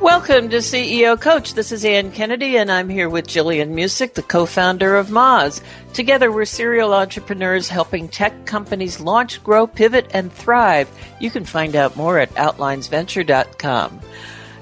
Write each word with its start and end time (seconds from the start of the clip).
Welcome 0.00 0.50
to 0.50 0.58
CEO 0.58 1.18
Coach. 1.18 1.54
This 1.54 1.72
is 1.72 1.82
Ann 1.82 2.12
Kennedy, 2.12 2.58
and 2.58 2.70
I'm 2.70 2.90
here 2.90 3.08
with 3.08 3.26
Gillian 3.26 3.74
Muessig, 3.74 4.12
the 4.12 4.22
co 4.22 4.44
founder 4.44 4.94
of 4.94 5.08
Moz. 5.08 5.62
Together, 5.94 6.30
we're 6.30 6.44
serial 6.44 6.92
entrepreneurs 6.92 7.70
helping 7.70 8.06
tech 8.06 8.44
companies 8.44 9.00
launch, 9.00 9.42
grow, 9.42 9.66
pivot, 9.66 10.06
and 10.12 10.30
thrive. 10.30 10.90
You 11.18 11.30
can 11.30 11.46
find 11.46 11.74
out 11.74 11.96
more 11.96 12.18
at 12.18 12.32
outlinesventure.com. 12.34 14.00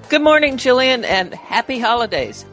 Good 0.08 0.22
morning, 0.22 0.56
Gillian, 0.56 1.04
and 1.04 1.34
happy 1.34 1.80
holidays. 1.80 2.46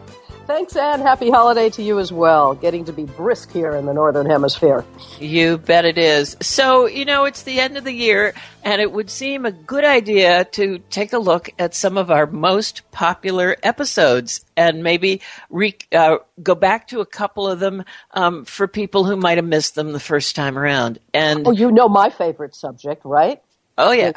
Thanks, 0.52 0.76
Anne. 0.76 1.00
Happy 1.00 1.30
holiday 1.30 1.70
to 1.70 1.82
you 1.82 1.98
as 1.98 2.12
well. 2.12 2.56
Getting 2.56 2.84
to 2.84 2.92
be 2.92 3.06
brisk 3.06 3.54
here 3.54 3.72
in 3.72 3.86
the 3.86 3.94
Northern 3.94 4.30
Hemisphere. 4.30 4.84
You 5.18 5.58
bet 5.58 5.86
it 5.86 5.98
is. 5.98 6.36
So, 6.42 6.88
you 6.88 7.06
know, 7.06 7.24
it's 7.24 7.44
the 7.44 7.62
end 7.62 7.78
of 7.78 7.86
the 7.86 7.94
year, 7.94 8.34
and 8.62 8.82
it 8.82 8.92
would 8.92 9.10
seem 9.10 9.46
a 9.46 9.54
good 9.54 9.86
idea 9.86 10.44
to 10.44 10.80
take 10.90 11.14
a 11.14 11.20
look 11.20 11.50
at 11.58 11.74
some 11.74 11.98
of 11.98 12.12
our 12.12 12.28
most 12.28 12.82
popular 12.92 13.56
episodes 13.64 14.44
and 14.58 14.84
maybe 14.84 15.22
re- 15.50 15.78
uh, 15.94 16.18
go 16.44 16.54
back 16.54 16.90
to 16.90 17.00
a 17.00 17.06
couple 17.06 17.48
of 17.48 17.62
them 17.62 17.86
um, 18.12 18.44
for 18.44 18.68
people 18.68 19.06
who 19.06 19.16
might 19.16 19.38
have 19.38 19.48
missed 19.48 19.76
them 19.76 19.94
the 19.94 20.02
first 20.02 20.36
time 20.36 20.58
around. 20.58 21.00
And 21.14 21.48
oh, 21.48 21.52
you 21.52 21.72
know 21.72 21.88
my 21.88 22.09
favorite 22.09 22.56
subject, 22.56 23.06
right? 23.06 23.42
Oh, 23.78 23.94
yeah. 23.94 24.12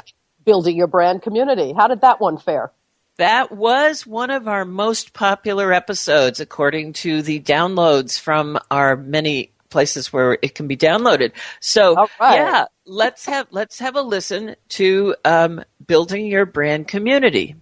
Building 0.45 0.77
your 0.77 0.89
brand 0.89 1.23
community. 1.23 1.73
How 1.73 1.87
did 1.87 2.01
that 2.01 2.21
one 2.21 2.39
fare? 2.39 2.73
That 3.17 3.53
was 3.53 4.07
one 4.07 4.31
of 4.31 4.49
our 4.49 4.65
most 4.65 5.13
popular 5.13 5.73
episodes, 5.73 6.41
according 6.41 6.95
to 6.95 7.23
the 7.23 7.41
downloads 7.41 8.19
from 8.19 8.59
our 8.71 8.97
many 8.97 9.53
places 9.71 10.13
where 10.13 10.39
it 10.43 10.55
can 10.55 10.67
be 10.67 10.77
downloaded. 10.77 11.33
So, 11.61 11.95
right. 12.21 12.37
yeah, 12.37 12.67
let's 12.87 13.27
have 13.27 13.47
let's 13.51 13.79
have 13.79 13.97
a 13.97 14.03
listen 14.03 14.57
to 14.71 15.15
um, 15.25 15.65
building 15.87 16.27
your 16.27 16.47
brand 16.47 16.89
community. 16.89 17.57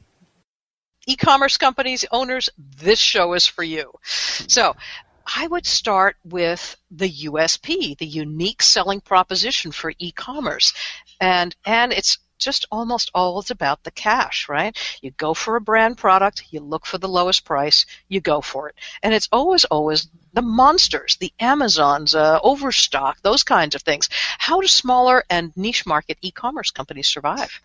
E-commerce 1.06 1.56
companies, 1.56 2.04
owners, 2.12 2.48
this 2.58 2.98
show 2.98 3.32
is 3.32 3.46
for 3.46 3.64
you. 3.64 3.92
So, 4.02 4.76
I 5.26 5.46
would 5.46 5.66
start 5.66 6.16
with 6.24 6.76
the 6.90 7.10
USP, 7.10 7.96
the 7.96 8.06
unique 8.06 8.62
selling 8.62 9.00
proposition 9.00 9.72
for 9.72 9.92
e-commerce. 9.98 10.74
And 11.20 11.54
and 11.64 11.92
it's 11.92 12.18
just 12.42 12.66
almost 12.70 13.10
always 13.14 13.50
about 13.50 13.82
the 13.82 13.90
cash, 13.90 14.48
right? 14.48 14.76
You 15.02 15.10
go 15.12 15.34
for 15.34 15.56
a 15.56 15.60
brand 15.60 15.98
product, 15.98 16.44
you 16.50 16.60
look 16.60 16.86
for 16.86 16.98
the 16.98 17.08
lowest 17.08 17.44
price, 17.44 17.86
you 18.08 18.20
go 18.20 18.40
for 18.40 18.68
it. 18.68 18.74
And 19.02 19.14
it's 19.14 19.28
always, 19.32 19.64
always 19.64 20.08
the 20.32 20.42
monsters, 20.42 21.16
the 21.16 21.32
Amazons, 21.40 22.14
uh, 22.14 22.40
Overstock, 22.42 23.20
those 23.22 23.44
kinds 23.44 23.74
of 23.74 23.82
things. 23.82 24.08
How 24.38 24.60
do 24.60 24.66
smaller 24.66 25.24
and 25.28 25.56
niche 25.56 25.86
market 25.86 26.18
e-commerce 26.22 26.70
companies 26.70 27.08
survive? 27.08 27.60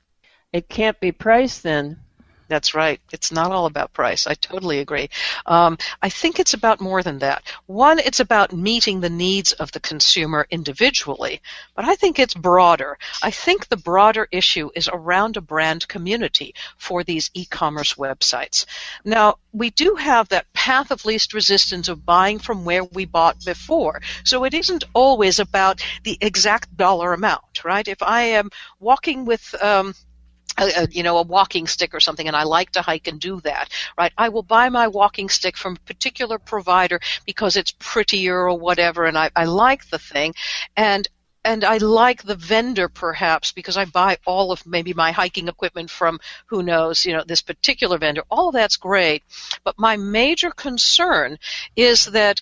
It 0.53 0.69
can't 0.69 0.99
be 0.99 1.11
price 1.11 1.59
then. 1.59 1.99
That's 2.47 2.73
right. 2.73 3.01
It's 3.11 3.31
not 3.31 3.51
all 3.51 3.65
about 3.65 3.93
price. 3.93 4.25
I 4.25 4.33
totally 4.33 4.79
agree. 4.79 5.09
Um, 5.45 5.77
I 6.01 6.09
think 6.09 6.39
it's 6.39 6.53
about 6.53 6.79
more 6.79 7.03
than 7.03 7.19
that. 7.19 7.43
One, 7.65 7.99
it's 7.99 8.21
about 8.21 8.53
meeting 8.53 9.01
the 9.01 9.09
needs 9.09 9.51
of 9.53 9.71
the 9.71 9.81
consumer 9.81 10.47
individually, 10.49 11.41
but 11.75 11.85
I 11.85 11.95
think 11.95 12.19
it's 12.19 12.33
broader. 12.33 12.97
I 13.21 13.31
think 13.31 13.67
the 13.67 13.77
broader 13.77 14.27
issue 14.31 14.69
is 14.75 14.89
around 14.91 15.35
a 15.35 15.41
brand 15.41 15.87
community 15.87 16.55
for 16.77 17.03
these 17.03 17.29
e-commerce 17.33 17.95
websites. 17.95 18.65
Now, 19.03 19.37
we 19.51 19.69
do 19.71 19.95
have 19.95 20.29
that 20.29 20.51
path 20.53 20.91
of 20.91 21.03
least 21.05 21.33
resistance 21.33 21.89
of 21.89 22.05
buying 22.05 22.39
from 22.39 22.63
where 22.63 22.83
we 22.83 23.05
bought 23.05 23.43
before. 23.43 24.01
So 24.23 24.45
it 24.45 24.53
isn't 24.53 24.85
always 24.93 25.39
about 25.39 25.83
the 26.03 26.17
exact 26.21 26.75
dollar 26.77 27.13
amount, 27.13 27.63
right? 27.65 27.87
If 27.87 28.01
I 28.01 28.21
am 28.21 28.49
walking 28.79 29.25
with, 29.25 29.55
um, 29.61 29.93
a, 30.57 30.83
a, 30.83 30.87
you 30.89 31.03
know, 31.03 31.17
a 31.17 31.23
walking 31.23 31.67
stick 31.67 31.93
or 31.93 31.99
something, 31.99 32.27
and 32.27 32.35
I 32.35 32.43
like 32.43 32.71
to 32.71 32.81
hike 32.81 33.07
and 33.07 33.19
do 33.19 33.39
that, 33.41 33.69
right? 33.97 34.11
I 34.17 34.29
will 34.29 34.43
buy 34.43 34.69
my 34.69 34.87
walking 34.87 35.29
stick 35.29 35.57
from 35.57 35.75
a 35.75 35.87
particular 35.87 36.39
provider 36.39 36.99
because 37.25 37.57
it's 37.57 37.71
prettier 37.71 38.49
or 38.49 38.57
whatever, 38.57 39.05
and 39.05 39.17
I, 39.17 39.29
I 39.35 39.45
like 39.45 39.89
the 39.89 39.99
thing, 39.99 40.33
and 40.75 41.07
and 41.45 41.63
I 41.63 41.77
like 41.77 42.23
the 42.23 42.35
vendor 42.35 42.89
perhaps 42.89 43.53
because 43.53 43.77
I 43.77 43.85
buy 43.85 44.17
all 44.25 44.51
of 44.51 44.65
maybe 44.65 44.93
my 44.93 45.11
hiking 45.11 45.47
equipment 45.47 45.89
from 45.89 46.19
who 46.47 46.61
knows, 46.61 47.05
you 47.05 47.13
know, 47.13 47.23
this 47.25 47.41
particular 47.41 47.97
vendor. 47.97 48.23
All 48.29 48.49
of 48.49 48.53
that's 48.53 48.75
great, 48.75 49.23
but 49.63 49.79
my 49.79 49.95
major 49.95 50.51
concern 50.51 51.37
is 51.77 52.05
that 52.05 52.41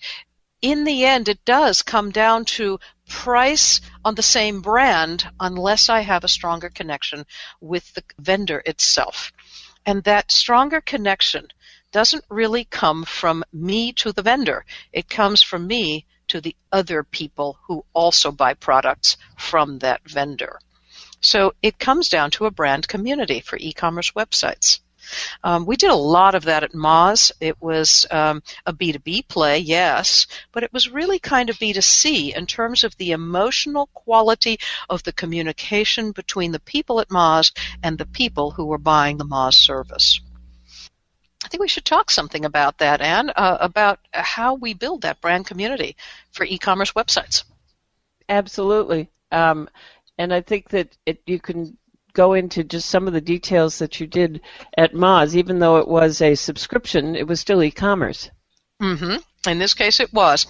in 0.62 0.84
the 0.84 1.04
end, 1.04 1.28
it 1.28 1.44
does 1.44 1.82
come 1.82 2.10
down 2.10 2.44
to 2.44 2.80
price 3.08 3.80
on 4.04 4.14
the 4.14 4.22
same 4.22 4.60
brand 4.60 5.28
unless 5.38 5.88
I 5.88 6.00
have 6.00 6.24
a 6.24 6.28
stronger 6.28 6.68
connection 6.68 7.24
with 7.60 7.94
the 7.94 8.02
vendor 8.18 8.62
itself. 8.64 9.32
And 9.84 10.02
that 10.04 10.32
stronger 10.32 10.80
connection 10.80 11.48
doesn't 11.92 12.24
really 12.28 12.64
come 12.64 13.04
from 13.04 13.44
me 13.52 13.92
to 13.94 14.12
the 14.12 14.22
vendor. 14.22 14.64
It 14.92 15.08
comes 15.08 15.42
from 15.42 15.66
me 15.66 16.06
to 16.28 16.40
the 16.40 16.56
other 16.72 17.04
people 17.04 17.58
who 17.66 17.84
also 17.92 18.32
buy 18.32 18.54
products 18.54 19.16
from 19.38 19.78
that 19.78 20.08
vendor. 20.08 20.58
So 21.20 21.54
it 21.62 21.78
comes 21.78 22.08
down 22.08 22.30
to 22.32 22.46
a 22.46 22.50
brand 22.50 22.88
community 22.88 23.40
for 23.40 23.56
e-commerce 23.58 24.10
websites. 24.10 24.80
Um, 25.42 25.66
we 25.66 25.76
did 25.76 25.90
a 25.90 25.94
lot 25.94 26.34
of 26.34 26.44
that 26.44 26.62
at 26.62 26.72
Moz. 26.72 27.32
It 27.40 27.60
was 27.60 28.06
um, 28.10 28.42
a 28.64 28.72
B2B 28.72 29.28
play, 29.28 29.58
yes, 29.58 30.26
but 30.52 30.62
it 30.62 30.72
was 30.72 30.90
really 30.90 31.18
kind 31.18 31.50
of 31.50 31.58
B2C 31.58 32.36
in 32.36 32.46
terms 32.46 32.84
of 32.84 32.96
the 32.96 33.12
emotional 33.12 33.88
quality 33.94 34.58
of 34.88 35.02
the 35.02 35.12
communication 35.12 36.12
between 36.12 36.52
the 36.52 36.60
people 36.60 37.00
at 37.00 37.08
Moz 37.08 37.52
and 37.82 37.98
the 37.98 38.06
people 38.06 38.50
who 38.50 38.66
were 38.66 38.78
buying 38.78 39.16
the 39.16 39.24
Moz 39.24 39.54
service. 39.54 40.20
I 41.44 41.48
think 41.48 41.60
we 41.60 41.68
should 41.68 41.84
talk 41.84 42.10
something 42.10 42.44
about 42.44 42.78
that, 42.78 43.00
Anne, 43.00 43.30
uh, 43.30 43.58
about 43.60 44.00
how 44.12 44.54
we 44.54 44.74
build 44.74 45.02
that 45.02 45.20
brand 45.20 45.46
community 45.46 45.96
for 46.32 46.44
e-commerce 46.44 46.92
websites. 46.92 47.44
Absolutely. 48.28 49.08
Um, 49.30 49.68
and 50.18 50.34
I 50.34 50.40
think 50.40 50.70
that 50.70 50.96
it, 51.06 51.22
you 51.26 51.38
can 51.38 51.76
go 52.16 52.32
into 52.32 52.64
just 52.64 52.88
some 52.88 53.06
of 53.06 53.12
the 53.12 53.20
details 53.20 53.78
that 53.78 54.00
you 54.00 54.06
did 54.06 54.40
at 54.76 54.94
Moz, 54.94 55.36
even 55.36 55.58
though 55.58 55.76
it 55.76 55.86
was 55.86 56.22
a 56.22 56.34
subscription, 56.34 57.14
it 57.14 57.28
was 57.28 57.38
still 57.40 57.62
e-commerce. 57.62 58.30
Mm-hmm. 58.82 59.16
In 59.50 59.58
this 59.58 59.74
case, 59.74 60.00
it 60.00 60.12
was. 60.12 60.46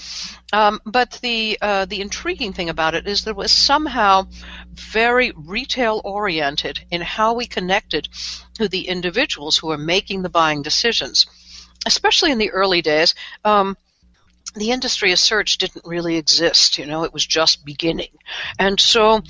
Um, 0.52 0.80
but 0.86 1.18
the 1.22 1.58
uh, 1.60 1.84
the 1.84 2.00
intriguing 2.00 2.52
thing 2.54 2.70
about 2.70 2.94
it 2.94 3.06
is 3.06 3.26
it 3.26 3.36
was 3.36 3.52
somehow 3.52 4.26
very 4.72 5.32
retail 5.36 6.00
oriented 6.04 6.78
in 6.90 7.02
how 7.02 7.34
we 7.34 7.46
connected 7.46 8.08
to 8.54 8.68
the 8.68 8.88
individuals 8.88 9.58
who 9.58 9.66
were 9.66 9.78
making 9.78 10.22
the 10.22 10.30
buying 10.30 10.62
decisions. 10.62 11.26
Especially 11.84 12.32
in 12.32 12.38
the 12.38 12.50
early 12.50 12.82
days, 12.82 13.14
um, 13.44 13.76
the 14.54 14.70
industry 14.70 15.12
of 15.12 15.18
search 15.18 15.58
didn't 15.58 15.84
really 15.84 16.16
exist. 16.16 16.78
You 16.78 16.86
know, 16.86 17.04
it 17.04 17.12
was 17.12 17.26
just 17.26 17.64
beginning. 17.64 18.16
And 18.58 18.80
so 18.80 19.22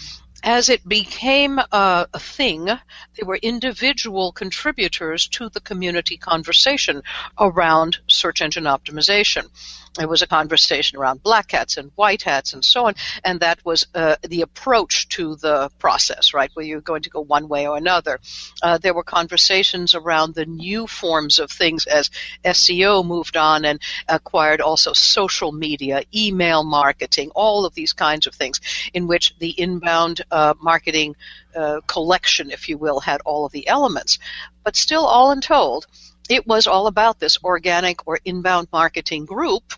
as 0.43 0.69
it 0.69 0.87
became 0.87 1.59
a, 1.59 2.07
a, 2.13 2.19
thing, 2.19 2.67
there 2.67 3.25
were 3.25 3.37
individual 3.37 4.33
contributors 4.33 5.29
to 5.29 5.49
the 5.49 5.61
community 5.61 6.17
conversation 6.17 7.03
around 7.39 7.99
search 8.09 8.43
engine 8.43 8.65
optimization. 8.65 9.49
There 9.97 10.09
was 10.09 10.21
a 10.21 10.27
conversation 10.27 10.99
around 10.99 11.23
black 11.23 11.53
hats 11.53 11.79
and 11.79 11.91
white 11.95 12.23
hats 12.23 12.53
and 12.53 12.63
so 12.65 12.87
on, 12.87 12.95
and 13.25 13.41
that 13.41 13.65
was 13.65 13.87
uh, 13.95 14.17
the 14.23 14.43
approach 14.43 15.09
to 15.11 15.37
the 15.37 15.71
process, 15.79 16.35
right? 16.35 16.51
Where 16.53 16.67
you're 16.67 16.83
going 16.83 17.03
to 17.03 17.11
go 17.11 17.23
one 17.23 17.49
way 17.49 17.67
or 17.67 17.79
another. 17.79 18.21
Uh, 18.63 18.77
there 18.77 18.93
were 18.93 19.03
conversations 19.03 19.95
around 19.95 20.35
the 20.35 20.45
new 20.45 20.87
forms 20.87 21.39
of 21.39 21.51
things 21.51 21.87
as 21.87 22.11
SEO 22.45 23.07
moved 23.07 23.39
on 23.39 23.65
and 23.65 23.81
acquired 24.07 24.61
also 24.61 24.93
social 24.93 25.51
media, 25.51 26.03
email 26.15 26.63
marketing, 26.63 27.31
all 27.35 27.65
of 27.65 27.75
these 27.75 27.95
kinds 27.95 28.27
of 28.27 28.35
things, 28.35 28.61
in 28.93 29.07
which 29.07 29.35
the 29.39 29.59
inbound 29.59 30.23
uh, 30.31 30.53
marketing 30.61 31.17
uh, 31.55 31.81
collection, 31.87 32.51
if 32.51 32.69
you 32.69 32.77
will, 32.77 33.01
had 33.01 33.23
all 33.25 33.47
of 33.47 33.53
the 33.53 33.67
elements. 33.67 34.19
But 34.63 34.77
still, 34.77 35.07
all 35.07 35.31
in 35.31 35.41
told, 35.41 35.87
it 36.29 36.47
was 36.47 36.67
all 36.67 36.87
about 36.87 37.19
this 37.19 37.39
organic 37.43 38.07
or 38.07 38.19
inbound 38.25 38.69
marketing 38.73 39.25
group 39.25 39.73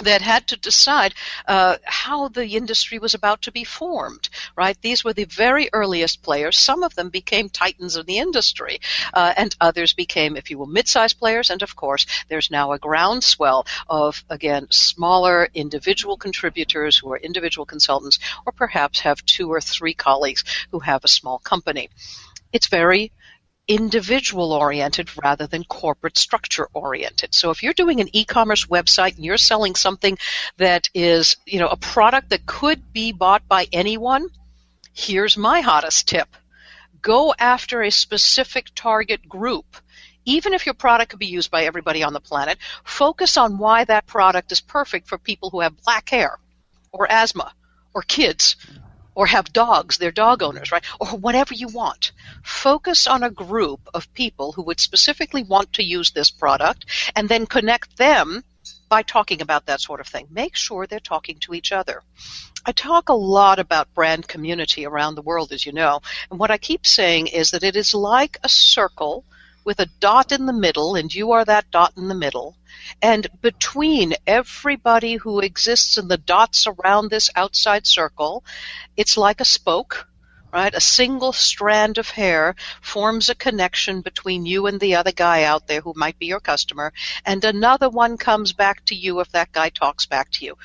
that 0.00 0.22
had 0.22 0.46
to 0.48 0.56
decide 0.56 1.14
uh, 1.46 1.76
how 1.84 2.28
the 2.28 2.46
industry 2.56 2.98
was 2.98 3.14
about 3.14 3.42
to 3.42 3.52
be 3.52 3.64
formed. 3.64 4.28
Right? 4.56 4.76
These 4.80 5.04
were 5.04 5.12
the 5.12 5.24
very 5.24 5.68
earliest 5.72 6.22
players. 6.22 6.58
Some 6.58 6.82
of 6.82 6.94
them 6.94 7.10
became 7.10 7.48
titans 7.48 7.96
of 7.96 8.06
the 8.06 8.18
industry, 8.18 8.80
uh, 9.12 9.32
and 9.36 9.54
others 9.60 9.92
became, 9.92 10.36
if 10.36 10.50
you 10.50 10.58
will, 10.58 10.66
mid-sized 10.66 11.18
players. 11.18 11.50
And 11.50 11.62
of 11.62 11.76
course, 11.76 12.06
there's 12.28 12.50
now 12.50 12.72
a 12.72 12.78
groundswell 12.78 13.66
of 13.88 14.24
again 14.30 14.66
smaller 14.70 15.48
individual 15.54 16.16
contributors 16.16 16.96
who 16.98 17.12
are 17.12 17.18
individual 17.18 17.66
consultants, 17.66 18.18
or 18.46 18.52
perhaps 18.52 19.00
have 19.00 19.24
two 19.24 19.52
or 19.52 19.60
three 19.60 19.94
colleagues 19.94 20.44
who 20.70 20.80
have 20.80 21.04
a 21.04 21.08
small 21.08 21.38
company. 21.38 21.88
It's 22.52 22.68
very 22.68 23.12
individual 23.66 24.52
oriented 24.52 25.08
rather 25.22 25.46
than 25.46 25.64
corporate 25.64 26.18
structure 26.18 26.68
oriented. 26.74 27.34
So 27.34 27.50
if 27.50 27.62
you're 27.62 27.72
doing 27.72 28.00
an 28.00 28.08
e-commerce 28.12 28.66
website 28.66 29.16
and 29.16 29.24
you're 29.24 29.38
selling 29.38 29.74
something 29.74 30.18
that 30.58 30.88
is, 30.94 31.36
you 31.46 31.58
know, 31.58 31.68
a 31.68 31.76
product 31.76 32.30
that 32.30 32.46
could 32.46 32.92
be 32.92 33.12
bought 33.12 33.46
by 33.48 33.66
anyone, 33.72 34.28
here's 34.92 35.36
my 35.36 35.60
hottest 35.60 36.08
tip. 36.08 36.28
Go 37.00 37.34
after 37.38 37.82
a 37.82 37.90
specific 37.90 38.66
target 38.74 39.28
group. 39.28 39.76
Even 40.26 40.54
if 40.54 40.64
your 40.64 40.74
product 40.74 41.10
could 41.10 41.18
be 41.18 41.26
used 41.26 41.50
by 41.50 41.64
everybody 41.64 42.02
on 42.02 42.14
the 42.14 42.20
planet, 42.20 42.58
focus 42.82 43.36
on 43.36 43.58
why 43.58 43.84
that 43.84 44.06
product 44.06 44.52
is 44.52 44.60
perfect 44.60 45.06
for 45.06 45.18
people 45.18 45.50
who 45.50 45.60
have 45.60 45.82
black 45.84 46.08
hair 46.08 46.38
or 46.92 47.10
asthma 47.10 47.52
or 47.94 48.02
kids 48.02 48.56
or 49.14 49.26
have 49.26 49.52
dogs, 49.52 49.98
they're 49.98 50.10
dog 50.10 50.42
owners, 50.42 50.72
right? 50.72 50.84
Or 51.00 51.08
whatever 51.08 51.54
you 51.54 51.68
want. 51.68 52.12
Focus 52.42 53.06
on 53.06 53.22
a 53.22 53.30
group 53.30 53.80
of 53.94 54.12
people 54.14 54.52
who 54.52 54.62
would 54.62 54.80
specifically 54.80 55.42
want 55.42 55.74
to 55.74 55.84
use 55.84 56.10
this 56.10 56.30
product 56.30 56.86
and 57.14 57.28
then 57.28 57.46
connect 57.46 57.96
them 57.96 58.42
by 58.88 59.02
talking 59.02 59.40
about 59.40 59.66
that 59.66 59.80
sort 59.80 60.00
of 60.00 60.06
thing. 60.06 60.26
Make 60.30 60.56
sure 60.56 60.86
they're 60.86 61.00
talking 61.00 61.38
to 61.40 61.54
each 61.54 61.72
other. 61.72 62.02
I 62.66 62.72
talk 62.72 63.08
a 63.08 63.14
lot 63.14 63.58
about 63.58 63.94
brand 63.94 64.26
community 64.26 64.86
around 64.86 65.14
the 65.14 65.22
world, 65.22 65.52
as 65.52 65.66
you 65.66 65.72
know, 65.72 66.00
and 66.30 66.38
what 66.38 66.50
I 66.50 66.58
keep 66.58 66.86
saying 66.86 67.26
is 67.26 67.50
that 67.50 67.62
it 67.62 67.76
is 67.76 67.94
like 67.94 68.38
a 68.42 68.48
circle 68.48 69.24
with 69.64 69.80
a 69.80 69.88
dot 70.00 70.32
in 70.32 70.46
the 70.46 70.52
middle, 70.52 70.94
and 70.94 71.14
you 71.14 71.32
are 71.32 71.44
that 71.44 71.70
dot 71.70 71.92
in 71.96 72.08
the 72.08 72.14
middle, 72.14 72.56
and 73.02 73.26
between 73.40 74.14
everybody 74.26 75.16
who 75.16 75.40
exists 75.40 75.98
in 75.98 76.08
the 76.08 76.18
dots 76.18 76.66
around 76.66 77.10
this 77.10 77.30
outside 77.36 77.86
circle, 77.86 78.44
it's 78.96 79.16
like 79.16 79.40
a 79.40 79.44
spoke, 79.44 80.06
right? 80.52 80.74
A 80.74 80.80
single 80.80 81.32
strand 81.32 81.98
of 81.98 82.08
hair 82.10 82.54
forms 82.80 83.28
a 83.28 83.34
connection 83.34 84.02
between 84.02 84.46
you 84.46 84.66
and 84.66 84.78
the 84.78 84.94
other 84.94 85.12
guy 85.12 85.42
out 85.42 85.66
there 85.66 85.80
who 85.80 85.92
might 85.96 86.18
be 86.18 86.26
your 86.26 86.40
customer, 86.40 86.92
and 87.24 87.44
another 87.44 87.90
one 87.90 88.16
comes 88.16 88.52
back 88.52 88.84
to 88.86 88.94
you 88.94 89.20
if 89.20 89.30
that 89.32 89.52
guy 89.52 89.68
talks 89.68 90.06
back 90.06 90.30
to 90.30 90.44
you. 90.44 90.56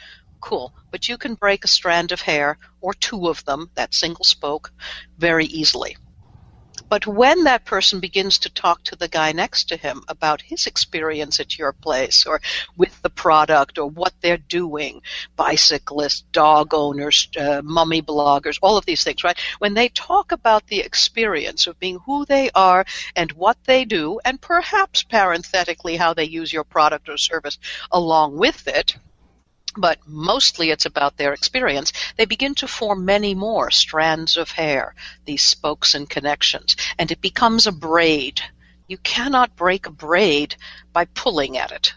Cool. 0.42 0.74
But 0.92 1.10
you 1.10 1.18
can 1.18 1.34
break 1.34 1.66
a 1.66 1.68
strand 1.68 2.12
of 2.12 2.22
hair, 2.22 2.58
or 2.82 2.94
two 2.94 3.28
of 3.28 3.44
them, 3.46 3.72
that 3.76 3.94
single 3.94 4.26
spoke, 4.26 4.72
very 5.18 5.46
easily. 5.46 5.98
But 6.90 7.06
when 7.06 7.44
that 7.44 7.66
person 7.66 8.00
begins 8.00 8.40
to 8.40 8.50
talk 8.50 8.84
to 8.86 8.96
the 8.96 9.08
guy 9.08 9.32
next 9.32 9.70
to 9.70 9.78
him 9.78 10.04
about 10.08 10.42
his 10.42 10.66
experience 10.66 11.40
at 11.40 11.58
your 11.58 11.72
place 11.72 12.26
or 12.26 12.42
with 12.76 13.00
the 13.04 13.12
product 13.12 13.78
or 13.78 13.88
what 13.88 14.14
they're 14.22 14.38
doing, 14.38 15.02
bicyclists, 15.36 16.22
dog 16.32 16.74
owners, 16.74 17.30
uh, 17.40 17.62
mummy 17.64 18.02
bloggers, 18.02 18.58
all 18.62 18.78
of 18.78 18.86
these 18.86 19.04
things, 19.04 19.24
right? 19.24 19.38
When 19.60 19.76
they 19.76 19.90
talk 19.90 20.32
about 20.32 20.68
the 20.68 20.80
experience 20.80 21.68
of 21.68 21.80
being 21.80 22.00
who 22.00 22.26
they 22.26 22.50
are 22.56 22.86
and 23.16 23.32
what 23.34 23.58
they 23.66 23.86
do, 23.86 24.20
and 24.26 24.42
perhaps 24.42 25.04
parenthetically 25.04 25.96
how 25.96 26.16
they 26.16 26.26
use 26.26 26.52
your 26.52 26.64
product 26.64 27.08
or 27.08 27.18
service 27.18 27.60
along 27.92 28.38
with 28.38 28.68
it, 28.68 28.96
but 29.78 30.00
mostly 30.06 30.72
it's 30.72 30.86
about 30.86 31.18
their 31.18 31.34
experience, 31.34 31.94
they 32.18 32.26
begin 32.26 32.56
to 32.56 32.68
form 32.68 33.06
many 33.06 33.36
more 33.36 33.72
strands 33.72 34.38
of 34.38 34.52
hair, 34.52 34.96
these 35.26 35.44
spokes 35.44 35.96
and 35.96 36.10
connections, 36.10 36.76
and 36.98 37.12
it 37.12 37.22
becomes 37.22 37.68
a 37.68 37.72
braid. 37.72 38.42
You 38.88 38.98
cannot 38.98 39.56
break 39.56 39.86
a 39.86 39.92
braid 39.92 40.56
by 40.92 41.06
pulling 41.06 41.58
at 41.58 41.72
it, 41.72 41.94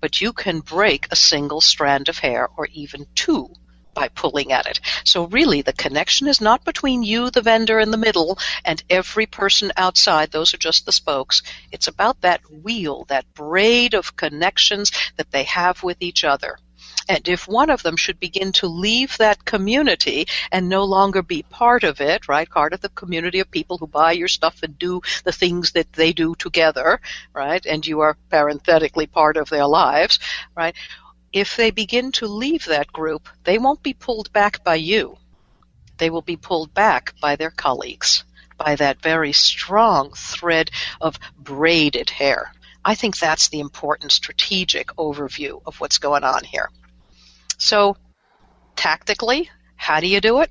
but 0.00 0.20
you 0.20 0.32
can 0.32 0.60
break 0.60 1.06
a 1.10 1.16
single 1.16 1.60
strand 1.60 2.08
of 2.08 2.18
hair 2.18 2.48
or 2.56 2.66
even 2.72 3.06
two 3.14 3.54
by 3.94 4.08
pulling 4.08 4.52
at 4.52 4.66
it. 4.66 4.80
So 5.04 5.24
really 5.24 5.62
the 5.62 5.72
connection 5.72 6.26
is 6.26 6.40
not 6.40 6.64
between 6.64 7.02
you, 7.02 7.30
the 7.30 7.42
vendor 7.42 7.78
in 7.78 7.90
the 7.90 7.96
middle, 7.96 8.38
and 8.64 8.82
every 8.88 9.26
person 9.26 9.72
outside. 9.76 10.30
Those 10.30 10.54
are 10.54 10.58
just 10.58 10.86
the 10.86 10.92
spokes. 10.92 11.42
It's 11.70 11.88
about 11.88 12.20
that 12.22 12.40
wheel, 12.50 13.04
that 13.08 13.32
braid 13.34 13.94
of 13.94 14.16
connections 14.16 14.92
that 15.16 15.30
they 15.30 15.44
have 15.44 15.82
with 15.82 15.98
each 16.00 16.24
other. 16.24 16.58
And 17.08 17.26
if 17.28 17.48
one 17.48 17.70
of 17.70 17.82
them 17.82 17.96
should 17.96 18.20
begin 18.20 18.52
to 18.52 18.66
leave 18.66 19.16
that 19.18 19.44
community 19.44 20.26
and 20.50 20.68
no 20.68 20.84
longer 20.84 21.22
be 21.22 21.42
part 21.42 21.84
of 21.84 22.00
it, 22.00 22.28
right, 22.28 22.48
part 22.48 22.72
of 22.72 22.80
the 22.80 22.88
community 22.90 23.40
of 23.40 23.50
people 23.50 23.78
who 23.78 23.86
buy 23.86 24.12
your 24.12 24.28
stuff 24.28 24.62
and 24.62 24.78
do 24.78 25.00
the 25.24 25.32
things 25.32 25.72
that 25.72 25.92
they 25.92 26.12
do 26.12 26.34
together, 26.34 27.00
right, 27.32 27.64
and 27.66 27.86
you 27.86 28.00
are 28.00 28.16
parenthetically 28.30 29.06
part 29.06 29.36
of 29.36 29.48
their 29.48 29.66
lives, 29.66 30.18
right, 30.56 30.74
if 31.32 31.56
they 31.56 31.70
begin 31.70 32.12
to 32.12 32.26
leave 32.26 32.66
that 32.66 32.92
group, 32.92 33.28
they 33.44 33.58
won't 33.58 33.82
be 33.82 33.94
pulled 33.94 34.32
back 34.32 34.62
by 34.62 34.74
you. 34.74 35.16
They 35.98 36.10
will 36.10 36.22
be 36.22 36.36
pulled 36.36 36.74
back 36.74 37.14
by 37.20 37.36
their 37.36 37.50
colleagues, 37.50 38.24
by 38.58 38.76
that 38.76 39.02
very 39.02 39.32
strong 39.32 40.12
thread 40.14 40.70
of 41.00 41.18
braided 41.38 42.10
hair. 42.10 42.52
I 42.84 42.94
think 42.96 43.16
that's 43.16 43.48
the 43.48 43.60
important 43.60 44.12
strategic 44.12 44.88
overview 44.96 45.62
of 45.64 45.80
what's 45.80 45.98
going 45.98 46.24
on 46.24 46.44
here. 46.44 46.68
So, 47.62 47.96
tactically, 48.74 49.48
how 49.76 50.00
do 50.00 50.08
you 50.08 50.20
do 50.20 50.40
it? 50.40 50.50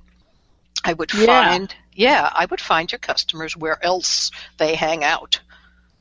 I 0.86 0.94
would 0.94 1.14
yeah. 1.14 1.26
find, 1.26 1.76
yeah, 1.94 2.32
I 2.34 2.46
would 2.46 2.62
find 2.62 2.90
your 2.90 3.00
customers 3.00 3.56
where 3.56 3.84
else 3.84 4.32
they 4.58 4.76
hang 4.76 5.04
out 5.04 5.42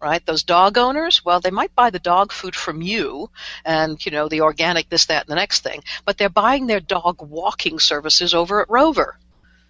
right? 0.01 0.25
Those 0.25 0.45
dog 0.45 0.79
owners, 0.79 1.23
well, 1.27 1.41
they 1.41 1.51
might 1.51 1.75
buy 1.75 1.91
the 1.91 1.99
dog 1.99 2.33
food 2.33 2.57
from 2.57 2.81
you 2.81 3.29
and, 3.67 4.03
you 4.07 4.11
know, 4.11 4.29
the 4.29 4.41
organic 4.41 4.89
this, 4.89 5.07
that, 5.07 5.25
and 5.25 5.31
the 5.31 5.35
next 5.35 5.61
thing, 5.61 5.83
but 6.07 6.17
they're 6.17 6.31
buying 6.31 6.67
their 6.67 6.81
dog 6.81 7.21
walking 7.21 7.79
services 7.79 8.33
over 8.33 8.63
at 8.63 8.71
Rover. 8.71 9.19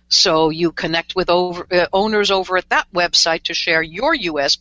So 0.09 0.51
you 0.51 0.71
connect 0.71 1.17
with 1.17 1.31
over, 1.31 1.67
uh, 1.73 1.87
owners 1.93 2.31
over 2.31 2.57
at 2.57 2.69
that 2.69 2.87
website 2.95 3.45
to 3.45 3.55
share 3.55 3.83
your 3.83 4.15
US 4.15 4.59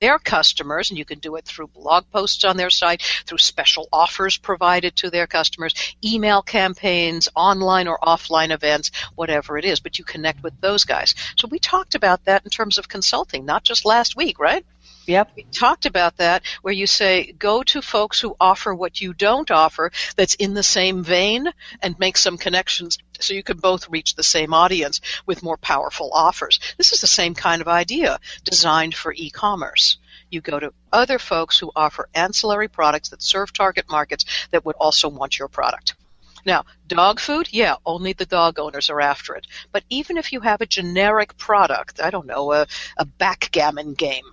their 0.00 0.18
customers, 0.18 0.90
and 0.90 0.98
you 0.98 1.04
can 1.04 1.18
do 1.18 1.36
it 1.36 1.44
through 1.44 1.68
blog 1.68 2.04
posts 2.10 2.44
on 2.44 2.56
their 2.56 2.70
site, 2.70 3.02
through 3.26 3.38
special 3.38 3.88
offers 3.92 4.36
provided 4.36 4.96
to 4.96 5.10
their 5.10 5.26
customers, 5.26 5.74
email 6.04 6.42
campaigns, 6.42 7.28
online 7.34 7.86
or 7.86 7.98
offline 7.98 8.50
events, 8.50 8.90
whatever 9.14 9.58
it 9.58 9.64
is. 9.64 9.80
But 9.80 9.98
you 9.98 10.04
connect 10.04 10.42
with 10.42 10.58
those 10.60 10.84
guys. 10.84 11.14
So 11.36 11.48
we 11.48 11.58
talked 11.58 11.94
about 11.94 12.24
that 12.24 12.44
in 12.44 12.50
terms 12.50 12.78
of 12.78 12.88
consulting, 12.88 13.44
not 13.44 13.62
just 13.62 13.84
last 13.84 14.16
week, 14.16 14.38
right? 14.38 14.64
Yep. 15.06 15.32
We 15.36 15.42
talked 15.44 15.86
about 15.86 16.18
that 16.18 16.42
where 16.62 16.74
you 16.74 16.86
say 16.86 17.32
go 17.32 17.62
to 17.64 17.82
folks 17.82 18.20
who 18.20 18.36
offer 18.38 18.74
what 18.74 19.00
you 19.00 19.12
don't 19.12 19.50
offer 19.50 19.90
that's 20.14 20.34
in 20.34 20.54
the 20.54 20.62
same 20.62 21.02
vein 21.02 21.48
and 21.82 21.98
make 21.98 22.16
some 22.16 22.38
connections 22.38 22.98
so 23.22 23.34
you 23.34 23.42
can 23.42 23.58
both 23.58 23.88
reach 23.88 24.14
the 24.14 24.22
same 24.22 24.54
audience 24.54 25.00
with 25.26 25.42
more 25.42 25.56
powerful 25.56 26.10
offers. 26.12 26.58
This 26.76 26.92
is 26.92 27.00
the 27.00 27.06
same 27.06 27.34
kind 27.34 27.60
of 27.60 27.68
idea 27.68 28.18
designed 28.44 28.94
for 28.94 29.12
e-commerce. 29.12 29.98
You 30.30 30.40
go 30.40 30.60
to 30.60 30.72
other 30.92 31.18
folks 31.18 31.58
who 31.58 31.72
offer 31.74 32.08
ancillary 32.14 32.68
products 32.68 33.08
that 33.10 33.22
serve 33.22 33.52
target 33.52 33.86
markets 33.90 34.24
that 34.50 34.64
would 34.64 34.76
also 34.76 35.08
want 35.08 35.38
your 35.38 35.48
product. 35.48 35.94
Now, 36.46 36.64
dog 36.86 37.20
food, 37.20 37.48
yeah, 37.52 37.76
only 37.84 38.12
the 38.12 38.26
dog 38.26 38.58
owners 38.58 38.88
are 38.90 39.00
after 39.00 39.34
it. 39.34 39.46
But 39.72 39.84
even 39.90 40.16
if 40.16 40.32
you 40.32 40.40
have 40.40 40.60
a 40.60 40.66
generic 40.66 41.36
product, 41.36 42.00
I 42.00 42.10
don't 42.10 42.26
know, 42.26 42.52
a, 42.52 42.66
a 42.96 43.04
backgammon 43.04 43.94
game, 43.94 44.24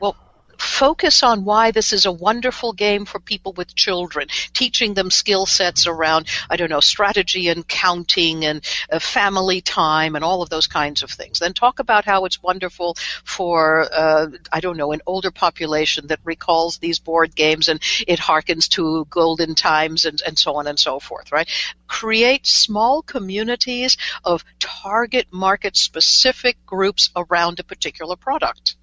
well, 0.00 0.16
focus 0.58 1.22
on 1.22 1.44
why 1.44 1.70
this 1.70 1.92
is 1.92 2.06
a 2.06 2.12
wonderful 2.12 2.72
game 2.72 3.04
for 3.04 3.18
people 3.18 3.52
with 3.52 3.74
children, 3.74 4.28
teaching 4.52 4.94
them 4.94 5.10
skill 5.10 5.46
sets 5.46 5.86
around, 5.86 6.28
I 6.50 6.56
don't 6.56 6.70
know, 6.70 6.80
strategy 6.80 7.48
and 7.48 7.66
counting 7.66 8.44
and 8.44 8.64
uh, 8.90 8.98
family 8.98 9.60
time 9.60 10.16
and 10.16 10.24
all 10.24 10.42
of 10.42 10.50
those 10.50 10.66
kinds 10.66 11.02
of 11.02 11.10
things. 11.10 11.38
Then 11.38 11.52
talk 11.52 11.78
about 11.78 12.04
how 12.04 12.24
it's 12.24 12.42
wonderful 12.42 12.96
for, 13.24 13.88
uh, 13.92 14.28
I 14.52 14.60
don't 14.60 14.76
know, 14.76 14.92
an 14.92 15.02
older 15.06 15.30
population 15.30 16.08
that 16.08 16.20
recalls 16.24 16.78
these 16.78 16.98
board 16.98 17.34
games 17.34 17.68
and 17.68 17.80
it 18.06 18.18
harkens 18.18 18.68
to 18.70 19.06
golden 19.10 19.54
times 19.54 20.04
and, 20.04 20.20
and 20.26 20.38
so 20.38 20.56
on 20.56 20.66
and 20.66 20.78
so 20.78 20.98
forth, 20.98 21.32
right? 21.32 21.48
Create 21.86 22.46
small 22.46 23.02
communities 23.02 23.96
of 24.24 24.44
target 24.58 25.26
market 25.30 25.76
specific 25.76 26.56
groups 26.66 27.10
around 27.16 27.60
a 27.60 27.64
particular 27.64 28.16
product. 28.16 28.76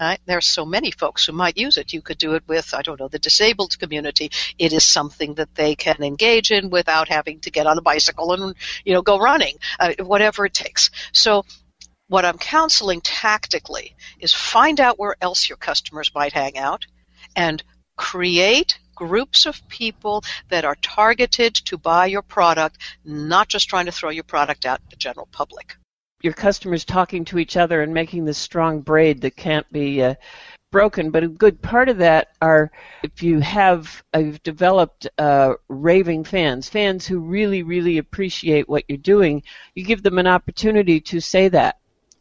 Right? 0.00 0.20
There 0.26 0.38
are 0.38 0.42
so 0.42 0.64
many 0.64 0.92
folks 0.92 1.26
who 1.26 1.32
might 1.32 1.56
use 1.56 1.76
it. 1.76 1.92
You 1.92 2.02
could 2.02 2.18
do 2.18 2.34
it 2.34 2.44
with, 2.46 2.72
I 2.72 2.82
don't 2.82 3.00
know, 3.00 3.08
the 3.08 3.18
disabled 3.18 3.76
community. 3.80 4.30
It 4.56 4.72
is 4.72 4.84
something 4.84 5.34
that 5.34 5.56
they 5.56 5.74
can 5.74 6.02
engage 6.02 6.52
in 6.52 6.70
without 6.70 7.08
having 7.08 7.40
to 7.40 7.50
get 7.50 7.66
on 7.66 7.78
a 7.78 7.82
bicycle 7.82 8.32
and, 8.32 8.54
you 8.84 8.92
know, 8.92 9.02
go 9.02 9.18
running, 9.18 9.56
uh, 9.80 9.94
whatever 10.00 10.46
it 10.46 10.54
takes. 10.54 10.90
So 11.12 11.44
what 12.06 12.24
I'm 12.24 12.38
counseling 12.38 13.00
tactically 13.00 13.96
is 14.20 14.32
find 14.32 14.80
out 14.80 15.00
where 15.00 15.16
else 15.20 15.48
your 15.48 15.58
customers 15.58 16.12
might 16.14 16.32
hang 16.32 16.56
out 16.56 16.86
and 17.34 17.62
create 17.96 18.78
groups 18.94 19.46
of 19.46 19.68
people 19.68 20.22
that 20.48 20.64
are 20.64 20.76
targeted 20.76 21.54
to 21.54 21.76
buy 21.76 22.06
your 22.06 22.22
product, 22.22 22.78
not 23.04 23.48
just 23.48 23.68
trying 23.68 23.86
to 23.86 23.92
throw 23.92 24.10
your 24.10 24.24
product 24.24 24.64
out 24.64 24.78
to 24.78 24.90
the 24.90 24.96
general 24.96 25.28
public 25.32 25.76
your 26.22 26.32
customers 26.32 26.84
talking 26.84 27.24
to 27.24 27.38
each 27.38 27.56
other 27.56 27.82
and 27.82 27.94
making 27.94 28.24
this 28.24 28.38
strong 28.38 28.80
braid 28.80 29.20
that 29.20 29.36
can't 29.36 29.70
be 29.72 30.02
uh, 30.02 30.14
broken. 30.70 31.10
But 31.10 31.22
a 31.24 31.28
good 31.28 31.62
part 31.62 31.88
of 31.88 31.98
that 31.98 32.28
are 32.42 32.70
if 33.02 33.22
you 33.22 33.40
have 33.40 34.02
I've 34.12 34.42
developed 34.42 35.08
uh, 35.18 35.54
raving 35.68 36.24
fans, 36.24 36.68
fans 36.68 37.06
who 37.06 37.20
really 37.20 37.62
really 37.62 37.98
appreciate 37.98 38.68
what 38.68 38.84
you're 38.88 38.98
doing. 38.98 39.42
You 39.74 39.84
give 39.84 40.02
them 40.02 40.18
an 40.18 40.26
opportunity 40.26 41.00
to 41.02 41.20
say 41.20 41.48
that. 41.48 41.76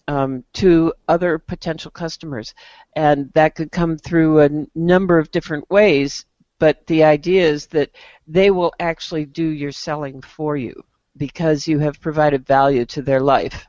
Um, 0.10 0.46
to 0.54 0.94
other 1.10 1.38
potential 1.38 1.92
customers, 1.92 2.54
and 2.96 3.30
that 3.34 3.56
could 3.56 3.74
come 3.74 3.98
through 3.98 4.40
a 4.40 4.46
n- 4.46 4.72
number 4.74 5.20
of 5.20 5.32
different 5.32 5.70
ways. 5.70 6.26
But 6.60 6.88
the 6.88 7.04
idea 7.04 7.46
is 7.46 7.68
that 7.68 7.92
they 8.26 8.50
will 8.50 8.74
actually 8.80 9.26
do 9.26 9.46
your 9.46 9.74
selling 9.74 10.22
for 10.22 10.56
you 10.56 10.82
because 11.18 11.68
you 11.68 11.80
have 11.80 12.00
provided 12.00 12.46
value 12.46 12.86
to 12.86 13.02
their 13.02 13.20
life. 13.20 13.68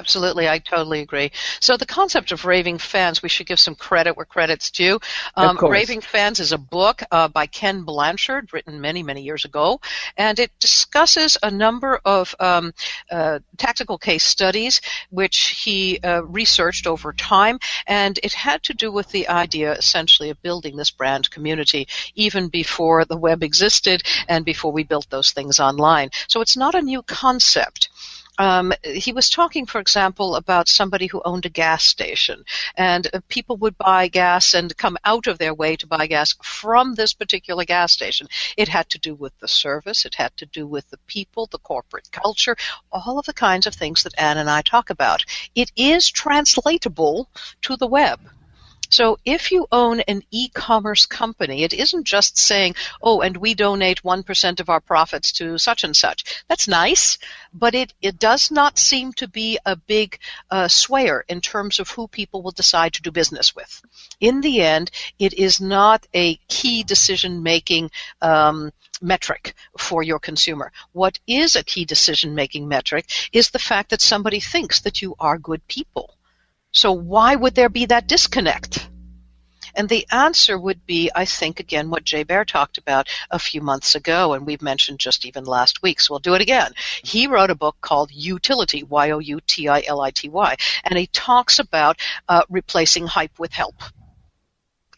Absolutely, 0.00 0.48
I 0.48 0.60
totally 0.60 1.00
agree. 1.00 1.32
So 1.58 1.76
the 1.76 1.84
concept 1.84 2.30
of 2.30 2.44
raving 2.44 2.78
fans, 2.78 3.20
we 3.20 3.28
should 3.28 3.48
give 3.48 3.58
some 3.58 3.74
credit 3.74 4.16
where 4.16 4.24
credit's 4.24 4.70
due. 4.70 5.00
Um, 5.34 5.58
raving 5.60 6.02
fans 6.02 6.38
is 6.38 6.52
a 6.52 6.58
book 6.58 7.02
uh, 7.10 7.26
by 7.26 7.46
Ken 7.46 7.82
Blanchard, 7.82 8.52
written 8.52 8.80
many, 8.80 9.02
many 9.02 9.22
years 9.22 9.44
ago, 9.44 9.80
and 10.16 10.38
it 10.38 10.52
discusses 10.60 11.36
a 11.42 11.50
number 11.50 12.00
of 12.04 12.32
um, 12.38 12.72
uh, 13.10 13.40
tactical 13.56 13.98
case 13.98 14.22
studies 14.22 14.80
which 15.10 15.60
he 15.64 15.98
uh, 16.04 16.22
researched 16.22 16.86
over 16.86 17.12
time, 17.12 17.58
and 17.88 18.20
it 18.22 18.34
had 18.34 18.62
to 18.64 18.74
do 18.74 18.92
with 18.92 19.08
the 19.08 19.28
idea, 19.28 19.72
essentially, 19.72 20.30
of 20.30 20.40
building 20.42 20.76
this 20.76 20.92
brand 20.92 21.28
community 21.30 21.88
even 22.14 22.48
before 22.48 23.04
the 23.04 23.16
web 23.16 23.42
existed 23.42 24.04
and 24.28 24.44
before 24.44 24.70
we 24.70 24.84
built 24.84 25.10
those 25.10 25.32
things 25.32 25.58
online. 25.58 26.10
So 26.28 26.40
it's 26.40 26.56
not 26.56 26.76
a 26.76 26.82
new 26.82 27.02
concept 27.02 27.88
um, 28.38 28.72
he 28.84 29.12
was 29.12 29.28
talking, 29.28 29.66
for 29.66 29.80
example, 29.80 30.36
about 30.36 30.68
somebody 30.68 31.06
who 31.06 31.20
owned 31.24 31.44
a 31.44 31.50
gas 31.50 31.84
station, 31.84 32.44
and 32.76 33.08
uh, 33.12 33.20
people 33.28 33.56
would 33.58 33.76
buy 33.76 34.08
gas 34.08 34.54
and 34.54 34.76
come 34.76 34.96
out 35.04 35.26
of 35.26 35.38
their 35.38 35.52
way 35.52 35.76
to 35.76 35.86
buy 35.86 36.06
gas 36.06 36.34
from 36.42 36.94
this 36.94 37.12
particular 37.12 37.64
gas 37.64 37.92
station. 37.92 38.28
It 38.56 38.68
had 38.68 38.88
to 38.90 38.98
do 38.98 39.14
with 39.14 39.38
the 39.40 39.48
service, 39.48 40.04
it 40.04 40.14
had 40.14 40.36
to 40.36 40.46
do 40.46 40.66
with 40.66 40.88
the 40.90 40.98
people, 41.08 41.46
the 41.46 41.58
corporate 41.58 42.10
culture, 42.12 42.56
all 42.92 43.18
of 43.18 43.26
the 43.26 43.32
kinds 43.34 43.66
of 43.66 43.74
things 43.74 44.04
that 44.04 44.14
Anne 44.18 44.38
and 44.38 44.48
I 44.48 44.62
talk 44.62 44.90
about. 44.90 45.24
It 45.54 45.72
is 45.76 46.08
translatable 46.08 47.28
to 47.62 47.76
the 47.76 47.86
web. 47.86 48.20
So 48.90 49.18
if 49.24 49.52
you 49.52 49.66
own 49.70 50.00
an 50.00 50.22
e-commerce 50.30 51.06
company, 51.06 51.62
it 51.62 51.74
isn't 51.74 52.04
just 52.04 52.38
saying, 52.38 52.74
oh, 53.02 53.20
and 53.20 53.36
we 53.36 53.54
donate 53.54 54.02
1% 54.02 54.60
of 54.60 54.68
our 54.70 54.80
profits 54.80 55.32
to 55.32 55.58
such 55.58 55.84
and 55.84 55.94
such. 55.96 56.42
That's 56.48 56.68
nice, 56.68 57.18
but 57.52 57.74
it, 57.74 57.92
it 58.00 58.18
does 58.18 58.50
not 58.50 58.78
seem 58.78 59.12
to 59.14 59.28
be 59.28 59.58
a 59.66 59.76
big 59.76 60.18
uh, 60.50 60.68
swayer 60.68 61.22
in 61.28 61.40
terms 61.40 61.80
of 61.80 61.90
who 61.90 62.08
people 62.08 62.42
will 62.42 62.50
decide 62.52 62.94
to 62.94 63.02
do 63.02 63.10
business 63.10 63.54
with. 63.54 63.82
In 64.20 64.40
the 64.40 64.62
end, 64.62 64.90
it 65.18 65.34
is 65.34 65.60
not 65.60 66.06
a 66.14 66.36
key 66.48 66.82
decision 66.82 67.42
making 67.42 67.90
um, 68.22 68.72
metric 69.00 69.54
for 69.78 70.02
your 70.02 70.18
consumer. 70.18 70.72
What 70.92 71.18
is 71.26 71.56
a 71.56 71.64
key 71.64 71.84
decision 71.84 72.34
making 72.34 72.68
metric 72.68 73.06
is 73.32 73.50
the 73.50 73.58
fact 73.58 73.90
that 73.90 74.00
somebody 74.00 74.40
thinks 74.40 74.80
that 74.80 75.02
you 75.02 75.14
are 75.18 75.38
good 75.38 75.66
people. 75.68 76.14
So 76.72 76.92
why 76.92 77.34
would 77.34 77.54
there 77.54 77.68
be 77.68 77.86
that 77.86 78.06
disconnect? 78.06 78.88
And 79.74 79.88
the 79.88 80.06
answer 80.10 80.58
would 80.58 80.84
be, 80.86 81.10
I 81.14 81.24
think, 81.24 81.60
again, 81.60 81.88
what 81.88 82.02
Jay 82.02 82.24
Baer 82.24 82.44
talked 82.44 82.78
about 82.78 83.08
a 83.30 83.38
few 83.38 83.60
months 83.60 83.94
ago, 83.94 84.32
and 84.32 84.44
we've 84.44 84.60
mentioned 84.60 84.98
just 84.98 85.24
even 85.24 85.44
last 85.44 85.82
week, 85.82 86.00
so 86.00 86.14
we'll 86.14 86.18
do 86.18 86.34
it 86.34 86.40
again. 86.40 86.72
He 87.04 87.28
wrote 87.28 87.50
a 87.50 87.54
book 87.54 87.76
called 87.80 88.10
Youtility, 88.10 88.82
Y-O-U-T-I-L-I-T-Y, 88.82 90.56
and 90.84 90.98
he 90.98 91.06
talks 91.06 91.58
about 91.60 92.00
uh, 92.28 92.42
replacing 92.48 93.06
hype 93.06 93.38
with 93.38 93.52
help. 93.52 93.76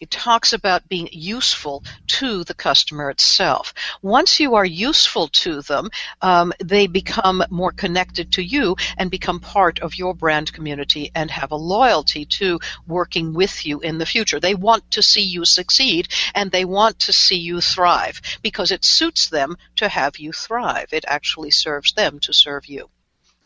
It 0.01 0.11
talks 0.11 0.55
about 0.55 0.89
being 0.89 1.11
useful 1.13 1.85
to 2.19 2.43
the 2.45 2.55
customer 2.55 3.11
itself. 3.11 3.75
Once 4.01 4.41
you 4.41 4.55
are 4.55 4.65
useful 4.65 5.29
to 5.29 5.61
them, 5.61 5.91
um, 6.23 6.55
they 6.59 6.87
become 6.87 7.45
more 7.51 7.71
connected 7.71 8.33
to 8.33 8.43
you 8.43 8.77
and 8.97 9.11
become 9.11 9.41
part 9.41 9.79
of 9.81 9.99
your 9.99 10.15
brand 10.15 10.53
community 10.53 11.11
and 11.15 11.31
have 11.31 11.53
a 11.53 11.57
loyalty 11.57 12.25
to 12.25 12.59
working 12.87 13.35
with 13.35 13.67
you 13.67 13.81
in 13.81 13.99
the 13.99 14.07
future. 14.07 14.41
They 14.41 14.55
want 14.55 14.91
to 14.93 15.03
see 15.03 15.23
you 15.23 15.45
succeed 15.45 16.09
and 16.35 16.51
they 16.51 16.65
want 16.65 17.01
to 17.01 17.13
see 17.13 17.39
you 17.39 17.61
thrive 17.61 18.23
because 18.43 18.73
it 18.73 18.85
suits 18.85 19.29
them 19.29 19.57
to 19.77 19.89
have 19.89 20.19
you 20.19 20.33
thrive. 20.33 20.93
It 20.93 21.05
actually 21.07 21.51
serves 21.51 21.93
them 21.93 22.21
to 22.21 22.33
serve 22.33 22.67
you. 22.67 22.89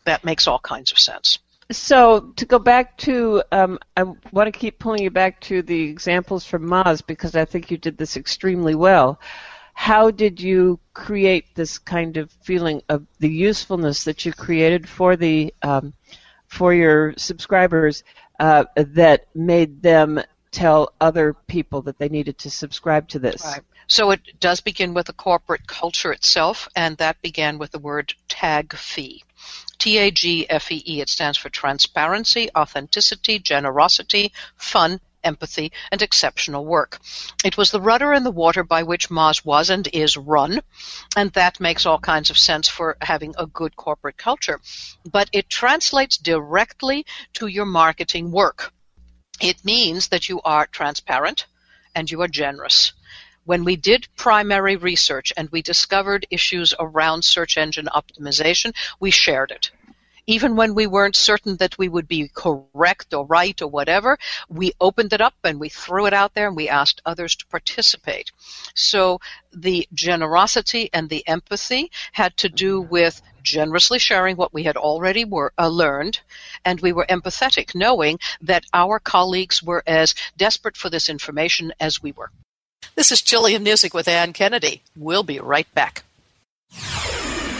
That 0.04 0.24
makes 0.24 0.46
all 0.46 0.60
kinds 0.60 0.92
of 0.92 0.98
sense. 0.98 1.38
So 1.70 2.32
to 2.36 2.44
go 2.44 2.58
back 2.58 2.96
to, 2.98 3.42
um, 3.50 3.78
I 3.96 4.02
want 4.02 4.52
to 4.52 4.58
keep 4.58 4.78
pulling 4.78 5.02
you 5.02 5.10
back 5.10 5.40
to 5.42 5.62
the 5.62 5.82
examples 5.82 6.44
from 6.44 6.66
Moz 6.66 7.04
because 7.04 7.34
I 7.34 7.44
think 7.44 7.70
you 7.70 7.78
did 7.78 7.96
this 7.96 8.16
extremely 8.16 8.74
well. 8.74 9.18
How 9.72 10.10
did 10.10 10.40
you 10.40 10.78
create 10.92 11.54
this 11.54 11.78
kind 11.78 12.16
of 12.16 12.30
feeling 12.42 12.82
of 12.88 13.06
the 13.18 13.28
usefulness 13.28 14.04
that 14.04 14.24
you 14.24 14.32
created 14.32 14.88
for 14.88 15.16
the 15.16 15.52
um, 15.62 15.94
for 16.46 16.72
your 16.72 17.14
subscribers 17.16 18.04
uh, 18.38 18.64
that 18.76 19.26
made 19.34 19.82
them 19.82 20.22
tell 20.54 20.92
other 21.00 21.34
people 21.34 21.82
that 21.82 21.98
they 21.98 22.08
needed 22.08 22.38
to 22.38 22.50
subscribe 22.50 23.08
to 23.08 23.18
this? 23.18 23.44
Right. 23.44 23.60
So 23.86 24.12
it 24.12 24.40
does 24.40 24.60
begin 24.60 24.94
with 24.94 25.06
the 25.06 25.12
corporate 25.12 25.66
culture 25.66 26.12
itself, 26.12 26.68
and 26.74 26.96
that 26.96 27.20
began 27.20 27.58
with 27.58 27.72
the 27.72 27.78
word 27.78 28.14
TAGFEE. 28.28 29.22
T-A-G-F-E-E. 29.78 31.00
It 31.00 31.08
stands 31.08 31.36
for 31.36 31.50
transparency, 31.50 32.48
authenticity, 32.56 33.38
generosity, 33.38 34.32
fun, 34.56 35.00
empathy, 35.22 35.72
and 35.90 36.00
exceptional 36.00 36.64
work. 36.64 36.98
It 37.44 37.56
was 37.56 37.70
the 37.70 37.80
rudder 37.80 38.12
and 38.12 38.24
the 38.24 38.30
water 38.30 38.62
by 38.62 38.84
which 38.84 39.10
Moz 39.10 39.44
was 39.44 39.70
and 39.70 39.86
is 39.92 40.16
run, 40.16 40.60
and 41.16 41.32
that 41.32 41.60
makes 41.60 41.84
all 41.84 41.98
kinds 41.98 42.30
of 42.30 42.38
sense 42.38 42.68
for 42.68 42.96
having 43.00 43.34
a 43.36 43.46
good 43.46 43.76
corporate 43.76 44.16
culture. 44.16 44.60
But 45.10 45.28
it 45.32 45.48
translates 45.48 46.16
directly 46.16 47.04
to 47.34 47.48
your 47.48 47.66
marketing 47.66 48.30
work. 48.30 48.72
It 49.40 49.64
means 49.64 50.08
that 50.08 50.28
you 50.28 50.40
are 50.42 50.66
transparent 50.66 51.46
and 51.94 52.10
you 52.10 52.22
are 52.22 52.28
generous 52.28 52.92
when 53.44 53.64
we 53.64 53.76
did 53.76 54.08
primary 54.16 54.76
research 54.76 55.32
and 55.36 55.48
we 55.50 55.62
discovered 55.62 56.26
issues 56.30 56.74
around 56.78 57.24
search 57.24 57.56
engine 57.56 57.88
optimization, 57.94 58.74
we 58.98 59.10
shared 59.10 59.50
it. 59.50 59.70
Even 60.26 60.56
when 60.56 60.74
we 60.74 60.86
weren't 60.86 61.16
certain 61.16 61.56
that 61.56 61.76
we 61.76 61.88
would 61.88 62.08
be 62.08 62.30
correct 62.32 63.12
or 63.12 63.26
right 63.26 63.60
or 63.60 63.68
whatever, 63.68 64.18
we 64.48 64.72
opened 64.80 65.12
it 65.12 65.20
up 65.20 65.34
and 65.44 65.60
we 65.60 65.68
threw 65.68 66.06
it 66.06 66.12
out 66.12 66.34
there 66.34 66.48
and 66.48 66.56
we 66.56 66.68
asked 66.68 67.02
others 67.04 67.36
to 67.36 67.46
participate. 67.46 68.32
So 68.74 69.20
the 69.52 69.86
generosity 69.92 70.90
and 70.92 71.08
the 71.08 71.26
empathy 71.28 71.90
had 72.12 72.36
to 72.38 72.48
do 72.48 72.80
with 72.80 73.20
generously 73.42 73.98
sharing 73.98 74.36
what 74.36 74.54
we 74.54 74.62
had 74.64 74.76
already 74.76 75.24
were, 75.24 75.52
uh, 75.58 75.68
learned, 75.68 76.20
and 76.64 76.80
we 76.80 76.92
were 76.92 77.06
empathetic, 77.08 77.74
knowing 77.74 78.18
that 78.40 78.64
our 78.72 78.98
colleagues 78.98 79.62
were 79.62 79.82
as 79.86 80.14
desperate 80.36 80.76
for 80.76 80.88
this 80.88 81.08
information 81.08 81.72
as 81.78 82.02
we 82.02 82.12
were. 82.12 82.30
This 82.94 83.12
is 83.12 83.22
Gillian 83.22 83.64
Muessig 83.64 83.92
with 83.92 84.08
Ann 84.08 84.32
Kennedy. 84.32 84.82
We'll 84.96 85.24
be 85.24 85.38
right 85.40 85.72
back. 85.74 86.04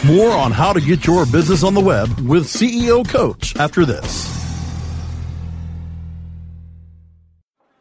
More 0.07 0.33
on 0.33 0.53
how 0.53 0.75
to 0.75 0.83
get 0.83 1.07
your 1.07 1.25
business 1.25 1.65
on 1.65 1.73
the 1.73 1.81
web 1.81 2.21
with 2.29 2.45
CEO 2.45 3.09
Coach 3.09 3.57
after 3.57 3.87
this. 3.87 4.44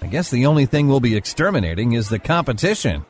I 0.00 0.06
guess 0.06 0.30
the 0.30 0.46
only 0.46 0.66
thing 0.66 0.88
we'll 0.88 1.00
be 1.00 1.16
exterminating 1.16 1.92
is 1.92 2.08
the 2.08 2.18
competition. 2.18 3.04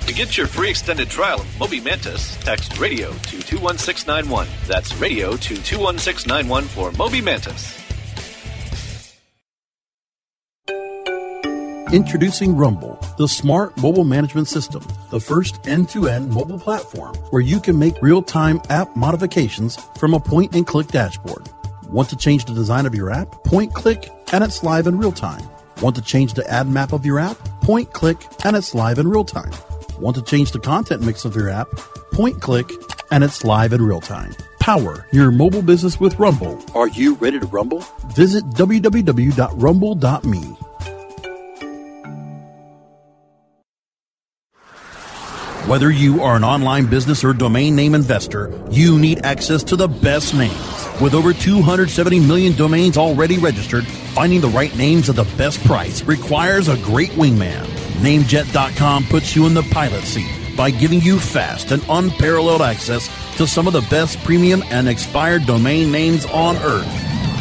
To 0.00 0.12
get 0.12 0.36
your 0.36 0.48
free 0.48 0.70
extended 0.70 1.08
trial 1.08 1.40
of 1.40 1.60
Moby 1.60 1.80
Mantis, 1.80 2.36
text 2.38 2.78
radio 2.78 3.10
to 3.12 3.40
21691. 3.40 4.48
That's 4.66 4.94
radio 4.96 5.36
to 5.36 5.54
21691 5.62 6.64
for 6.64 6.90
Moby 6.92 7.20
Mantis. 7.20 7.78
Introducing 11.92 12.56
Rumble, 12.56 12.98
the 13.18 13.28
smart 13.28 13.76
mobile 13.76 14.04
management 14.04 14.48
system, 14.48 14.82
the 15.10 15.20
first 15.20 15.68
end 15.68 15.90
to 15.90 16.08
end 16.08 16.30
mobile 16.30 16.58
platform 16.58 17.14
where 17.30 17.42
you 17.42 17.60
can 17.60 17.78
make 17.78 18.00
real 18.00 18.22
time 18.22 18.60
app 18.70 18.96
modifications 18.96 19.76
from 19.98 20.14
a 20.14 20.20
point 20.20 20.54
and 20.54 20.66
click 20.66 20.88
dashboard. 20.88 21.48
Want 21.88 22.08
to 22.08 22.16
change 22.16 22.46
the 22.46 22.54
design 22.54 22.86
of 22.86 22.94
your 22.94 23.10
app? 23.10 23.44
Point 23.44 23.74
click 23.74 24.08
and 24.32 24.42
it's 24.42 24.62
live 24.62 24.86
in 24.86 24.96
real 24.98 25.12
time. 25.12 25.46
Want 25.82 25.96
to 25.96 26.02
change 26.02 26.34
the 26.34 26.48
ad 26.48 26.68
map 26.68 26.92
of 26.92 27.04
your 27.04 27.18
app? 27.18 27.36
Point 27.62 27.92
click 27.92 28.16
and 28.44 28.54
it's 28.54 28.72
live 28.72 29.00
in 29.00 29.08
real 29.08 29.24
time. 29.24 29.50
Want 29.98 30.14
to 30.14 30.22
change 30.22 30.52
the 30.52 30.60
content 30.60 31.02
mix 31.02 31.24
of 31.24 31.34
your 31.34 31.48
app? 31.50 31.66
Point 32.12 32.40
click 32.40 32.70
and 33.10 33.24
it's 33.24 33.42
live 33.44 33.72
in 33.72 33.82
real 33.82 34.00
time. 34.00 34.32
Power 34.60 35.08
your 35.10 35.32
mobile 35.32 35.60
business 35.60 35.98
with 35.98 36.20
Rumble. 36.20 36.64
Are 36.76 36.86
you 36.86 37.14
ready 37.16 37.40
to 37.40 37.46
rumble? 37.46 37.80
Visit 38.14 38.44
www.rumble.me. 38.50 40.42
Whether 45.66 45.90
you 45.90 46.22
are 46.22 46.36
an 46.36 46.44
online 46.44 46.86
business 46.86 47.24
or 47.24 47.32
domain 47.32 47.74
name 47.74 47.96
investor, 47.96 48.52
you 48.70 49.00
need 49.00 49.24
access 49.24 49.64
to 49.64 49.74
the 49.74 49.88
best 49.88 50.32
names. 50.32 50.81
With 51.00 51.14
over 51.14 51.32
270 51.32 52.20
million 52.20 52.54
domains 52.54 52.96
already 52.96 53.38
registered, 53.38 53.86
finding 53.86 54.40
the 54.40 54.48
right 54.48 54.74
names 54.76 55.08
at 55.08 55.16
the 55.16 55.24
best 55.36 55.62
price 55.64 56.02
requires 56.02 56.68
a 56.68 56.76
great 56.78 57.10
wingman. 57.12 57.64
Namejet.com 58.02 59.04
puts 59.04 59.34
you 59.34 59.46
in 59.46 59.54
the 59.54 59.62
pilot 59.64 60.04
seat 60.04 60.30
by 60.56 60.70
giving 60.70 61.00
you 61.00 61.18
fast 61.18 61.72
and 61.72 61.82
unparalleled 61.88 62.62
access 62.62 63.08
to 63.36 63.46
some 63.46 63.66
of 63.66 63.72
the 63.72 63.86
best 63.90 64.18
premium 64.22 64.62
and 64.70 64.88
expired 64.88 65.46
domain 65.46 65.90
names 65.90 66.26
on 66.26 66.56
earth. 66.58 66.86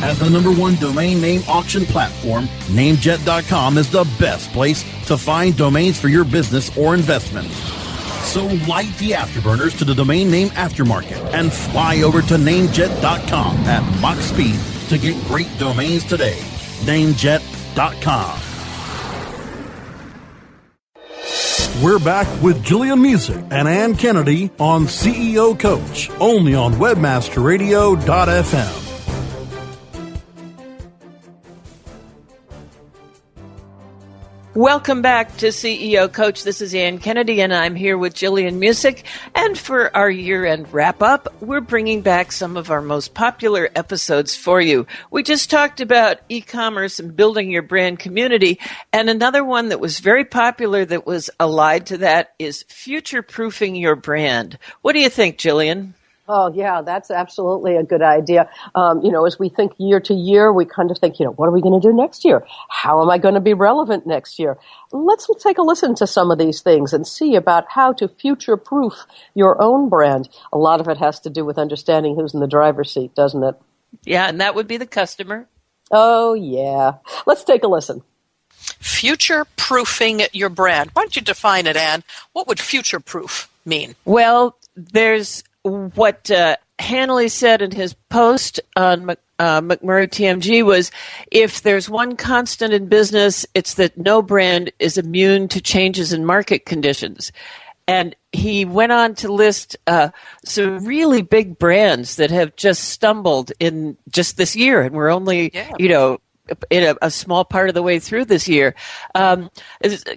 As 0.04 0.18
the 0.18 0.30
number 0.30 0.52
one 0.52 0.76
domain 0.76 1.22
name 1.22 1.44
auction 1.48 1.86
platform, 1.86 2.46
Namejet.com 2.70 3.78
is 3.78 3.92
the 3.92 4.06
best 4.18 4.52
place 4.52 4.84
to 5.06 5.18
find 5.18 5.56
domains 5.56 6.00
for 6.00 6.08
your 6.08 6.24
business 6.24 6.76
or 6.76 6.96
investment. 6.96 7.48
So 8.24 8.46
light 8.68 8.96
the 8.98 9.12
afterburners 9.12 9.78
to 9.80 9.86
the 9.86 9.94
domain 9.94 10.32
name 10.32 10.50
aftermarket 10.50 11.34
and 11.34 11.52
fly 11.52 12.02
over 12.02 12.22
to 12.22 12.36
namejet.com 12.36 13.58
at 13.58 14.02
Mach 14.02 14.18
speed 14.18 14.60
to 14.90 14.98
get 14.98 15.22
great 15.26 15.50
domains 15.58 16.06
today. 16.06 16.38
Namejet.com. 16.86 18.40
We're 21.82 22.00
back 22.00 22.28
with 22.44 22.64
Gillian 22.64 23.00
Muessig 23.00 23.52
and 23.52 23.68
Ann 23.68 23.96
Kennedy 23.96 24.52
on 24.60 24.86
CEO 24.86 25.60
Coach, 25.60 26.12
only 26.20 26.54
on 26.54 26.74
webmasterradio.fm. 26.74 28.91
Welcome 34.56 35.02
back 35.02 35.38
to 35.38 35.48
CEO 35.48 36.12
Coach. 36.12 36.44
This 36.44 36.60
is 36.60 36.76
Ann 36.76 36.98
Kennedy, 36.98 37.42
and 37.42 37.54
I'm 37.54 37.74
here 37.74 37.98
with 37.98 38.14
Gillian 38.14 38.60
Muessig. 38.60 39.04
And 39.34 39.58
for 39.58 39.96
our 39.96 40.12
year 40.12 40.46
end 40.46 40.74
wrap 40.74 41.02
up, 41.02 41.34
we're 41.42 41.62
bringing 41.62 42.02
back 42.02 42.34
some 42.34 42.58
of 42.58 42.70
our 42.70 42.82
most 42.82 43.14
popular 43.14 43.70
episodes 43.78 44.36
for 44.36 44.60
you. 44.60 44.88
We 45.10 45.24
just 45.24 45.50
talked 45.50 45.80
about 45.80 46.18
e 46.28 46.42
commerce 46.42 47.00
and 47.00 47.16
building 47.16 47.50
your 47.50 47.62
brand 47.62 48.00
community. 48.00 48.60
And 48.92 49.10
another 49.10 49.46
one 49.46 49.70
that 49.70 49.80
was 49.80 50.02
very 50.02 50.26
popular 50.26 50.84
that 50.84 51.08
was 51.08 51.30
allied 51.40 51.86
to 51.86 52.00
that 52.00 52.34
is 52.38 52.66
future 52.68 53.22
proofing 53.22 53.78
your 53.78 53.96
brand. 53.96 54.58
What 54.82 54.92
do 54.92 55.00
you 55.00 55.10
think, 55.10 55.38
Gillian? 55.38 55.94
Oh, 56.28 56.54
yeah, 56.54 56.82
that's 56.82 57.12
absolutely 57.12 57.76
a 57.76 57.84
good 57.84 58.02
idea. 58.02 58.50
Um, 58.76 59.02
you 59.02 59.12
know, 59.12 59.26
as 59.26 59.38
we 59.38 59.50
think 59.50 59.74
year 59.78 60.00
to 60.02 60.14
year, 60.14 60.54
we 60.54 60.66
kind 60.66 60.92
of 60.92 60.98
think, 60.98 61.20
you 61.20 61.26
know, 61.26 61.32
what 61.32 61.48
are 61.48 61.52
we 61.52 61.62
going 61.62 61.80
to 61.80 61.86
do 61.86 61.94
next 61.94 62.24
year? 62.24 62.46
How 62.70 63.02
am 63.02 63.10
I 63.10 63.18
going 63.18 63.34
to 63.34 63.42
be 63.42 63.54
relevant 63.54 64.06
next 64.08 64.40
year? 64.40 64.58
Let's 64.92 65.28
take 65.44 65.58
a 65.58 65.64
listen 65.64 65.96
to 65.96 66.08
some 66.08 66.32
of 66.32 66.38
these 66.38 66.62
things 66.62 66.94
and 66.94 67.06
see 67.06 67.36
about 67.36 67.66
how 67.70 67.94
to 67.94 68.08
future 68.08 68.56
proof 68.56 68.94
your 69.34 69.62
own 69.62 69.90
brand. 69.90 70.30
A 70.54 70.58
lot 70.58 70.80
of 70.80 70.88
it 70.88 70.98
has 70.98 71.20
to 71.22 71.30
do 71.30 71.44
with 71.44 71.58
understanding 71.58 72.16
who's 72.16 72.34
in 72.34 72.40
the 72.40 72.48
driver's 72.48 72.94
seat, 72.94 73.14
doesn't 73.16 73.44
it? 73.44 73.56
Yeah, 74.06 74.30
and 74.30 74.40
that 74.40 74.56
would 74.56 74.68
be 74.68 74.78
the 74.78 74.88
customer. 74.88 75.48
Oh, 75.92 76.34
yeah. 76.34 76.94
Let's 77.26 77.44
take 77.44 77.64
a 77.64 77.68
listen. 77.68 78.04
Future 78.52 79.46
proofing 79.58 80.22
your 80.32 80.50
brand. 80.50 80.92
Why 80.94 81.02
don't 81.02 81.16
you 81.16 81.22
define 81.22 81.68
it, 81.68 81.76
Anne? 81.76 82.04
What 82.32 82.48
would 82.48 82.60
future 82.60 83.00
proof 83.00 83.50
mean? 83.66 83.96
Well, 84.06 84.56
there's 84.76 85.44
what 85.64 86.30
uh, 86.32 86.58
Hanley 86.80 87.28
said 87.28 87.62
in 87.62 87.72
his 87.72 87.94
post 88.10 88.60
on 88.76 89.06
Mc, 89.06 89.20
uh, 89.40 89.62
McMurry 89.62 90.08
TMG 90.08 90.64
was 90.64 90.92
if 91.32 91.64
there's 91.64 91.90
one 91.90 92.16
constant 92.16 92.74
in 92.74 92.88
business, 92.88 93.46
it's 93.56 93.74
that 93.76 93.98
no 93.98 94.22
brand 94.22 94.72
is 94.80 94.98
immune 94.98 95.48
to 95.48 95.62
changes 95.62 96.14
in 96.14 96.26
market 96.26 96.66
conditions. 96.66 97.32
And 97.88 98.16
he 98.32 98.66
went 98.66 98.92
on 98.92 99.16
to 99.16 99.34
list 99.34 99.76
uh, 99.88 100.10
some 100.46 100.86
really 100.86 101.24
big 101.24 101.58
brands 101.58 102.18
that 102.18 102.30
have 102.30 102.56
just 102.56 102.90
stumbled 102.90 103.52
in 103.60 103.98
just 104.10 104.38
this 104.38 104.56
year, 104.56 104.82
and 104.82 104.96
we're 104.96 105.10
only, 105.10 105.52
yeah. 105.54 105.72
you 105.78 105.90
know, 105.90 106.20
in 106.70 106.84
a, 106.84 106.96
a, 107.02 107.12
small 107.12 107.46
part 107.46 107.70
of 107.70 107.76
the 107.76 107.84
way 107.84 108.00
through 108.00 108.26
this 108.26 108.48
year. 108.48 108.76
Um, 109.16 109.50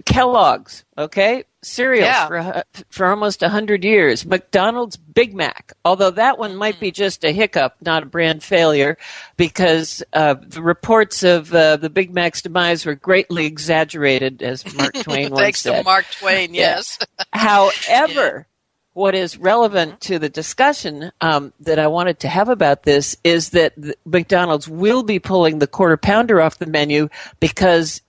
Kellogg's, 0.05 0.85
okay, 0.97 1.45
cereals 1.63 2.07
yeah. 2.07 2.29
for 2.29 2.65
for 2.91 3.07
almost 3.07 3.43
hundred 3.43 3.85
years. 3.85 4.25
McDonald's 4.27 4.97
Big 4.97 5.35
Mac, 5.35 5.73
although 5.85 6.11
that 6.11 6.39
one 6.39 6.57
might 6.57 6.79
be 6.81 6.91
mm. 6.91 6.95
just 6.95 7.25
a 7.25 7.33
hiccup, 7.33 7.77
not 7.81 8.03
a 8.03 8.07
brand 8.07 8.43
failure, 8.43 8.97
because 9.37 10.03
uh, 10.13 10.35
the 10.35 10.63
reports 10.63 11.23
of 11.23 11.53
uh, 11.55 11.77
the 11.77 11.91
Big 11.91 12.13
Mac's 12.13 12.43
demise 12.43 12.87
were 12.87 12.95
greatly 12.95 13.47
exaggerated, 13.47 14.43
as 14.43 14.65
Mark 14.75 14.95
Twain 15.03 15.31
once 15.31 15.59
said. 15.59 15.73
Thanks 15.73 15.81
to 15.81 15.83
Mark 15.83 16.07
Twain, 16.19 16.55
yes. 16.55 16.99
However. 17.33 18.47
What 18.95 19.15
is 19.17 19.37
relevant 19.37 20.01
to 20.03 20.19
the 20.19 20.29
discussion 20.29 21.11
um, 21.21 21.53
that 21.61 21.79
I 21.79 21.89
wanted 21.89 22.21
to 22.21 22.29
have 22.29 22.49
about 22.49 22.85
this 22.85 23.17
is 23.25 23.51
that 23.51 23.75
McDonald's 24.07 24.69
will 24.69 25.03
be 25.03 25.19
pulling 25.19 25.59
the 25.59 25.67
quarter 25.67 25.97
pounder 25.97 26.41
off 26.41 26.59
the 26.59 26.67
menu 26.67 27.09
because 27.41 28.01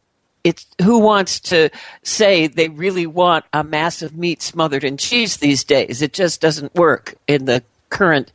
it's 0.43 0.67
who 0.83 0.99
wants 0.99 1.39
to 1.39 1.71
say 2.03 2.45
they 2.45 2.69
really 2.69 3.07
want 3.07 3.45
a 3.51 3.63
massive 3.63 4.15
meat 4.15 4.43
smothered 4.43 4.83
in 4.83 4.95
cheese 4.97 5.37
these 5.37 5.63
days? 5.63 6.03
It 6.03 6.13
just 6.13 6.39
doesn't 6.39 6.75
work 6.75 7.15
in 7.27 7.45
the 7.45 7.63
current 7.89 8.31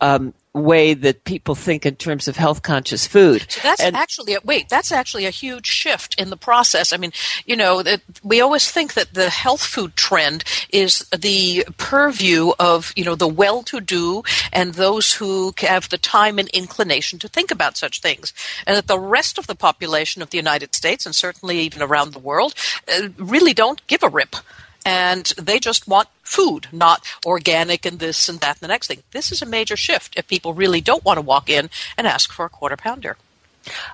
um, 0.00 0.34
way 0.54 0.92
that 0.92 1.24
people 1.24 1.54
think 1.54 1.86
in 1.86 1.96
terms 1.96 2.28
of 2.28 2.36
health 2.36 2.62
conscious 2.62 3.06
food. 3.06 3.46
So 3.48 3.60
that's 3.62 3.80
and, 3.80 3.96
actually 3.96 4.34
a, 4.34 4.38
wait, 4.44 4.68
that's 4.68 4.92
actually 4.92 5.24
a 5.24 5.30
huge 5.30 5.66
shift 5.66 6.14
in 6.20 6.28
the 6.28 6.36
process. 6.36 6.92
I 6.92 6.98
mean, 6.98 7.12
you 7.46 7.56
know, 7.56 7.82
that 7.82 8.02
we 8.22 8.40
always 8.40 8.70
think 8.70 8.94
that 8.94 9.14
the 9.14 9.30
health 9.30 9.64
food 9.64 9.96
trend 9.96 10.44
is 10.70 11.08
the 11.16 11.64
purview 11.78 12.52
of, 12.58 12.92
you 12.96 13.04
know, 13.04 13.14
the 13.14 13.28
well-to-do 13.28 14.22
and 14.52 14.74
those 14.74 15.14
who 15.14 15.54
have 15.58 15.88
the 15.88 15.98
time 15.98 16.38
and 16.38 16.48
inclination 16.50 17.18
to 17.20 17.28
think 17.28 17.50
about 17.50 17.78
such 17.78 18.00
things. 18.00 18.34
And 18.66 18.76
that 18.76 18.88
the 18.88 19.00
rest 19.00 19.38
of 19.38 19.46
the 19.46 19.54
population 19.54 20.20
of 20.20 20.30
the 20.30 20.38
United 20.38 20.74
States 20.74 21.06
and 21.06 21.14
certainly 21.14 21.60
even 21.60 21.80
around 21.80 22.12
the 22.12 22.18
world 22.18 22.54
uh, 22.88 23.08
really 23.16 23.54
don't 23.54 23.86
give 23.86 24.02
a 24.02 24.08
rip 24.08 24.36
and 24.84 25.26
they 25.38 25.58
just 25.58 25.86
want 25.88 26.08
food, 26.22 26.68
not 26.72 27.04
organic 27.24 27.86
and 27.86 27.98
this 27.98 28.28
and 28.28 28.40
that 28.40 28.56
and 28.56 28.60
the 28.60 28.68
next 28.68 28.86
thing. 28.86 29.02
This 29.12 29.32
is 29.32 29.42
a 29.42 29.46
major 29.46 29.76
shift 29.76 30.14
if 30.16 30.26
people 30.26 30.54
really 30.54 30.80
don't 30.80 31.04
want 31.04 31.18
to 31.18 31.22
walk 31.22 31.48
in 31.50 31.70
and 31.96 32.06
ask 32.06 32.32
for 32.32 32.44
a 32.44 32.50
quarter 32.50 32.76
pounder. 32.76 33.16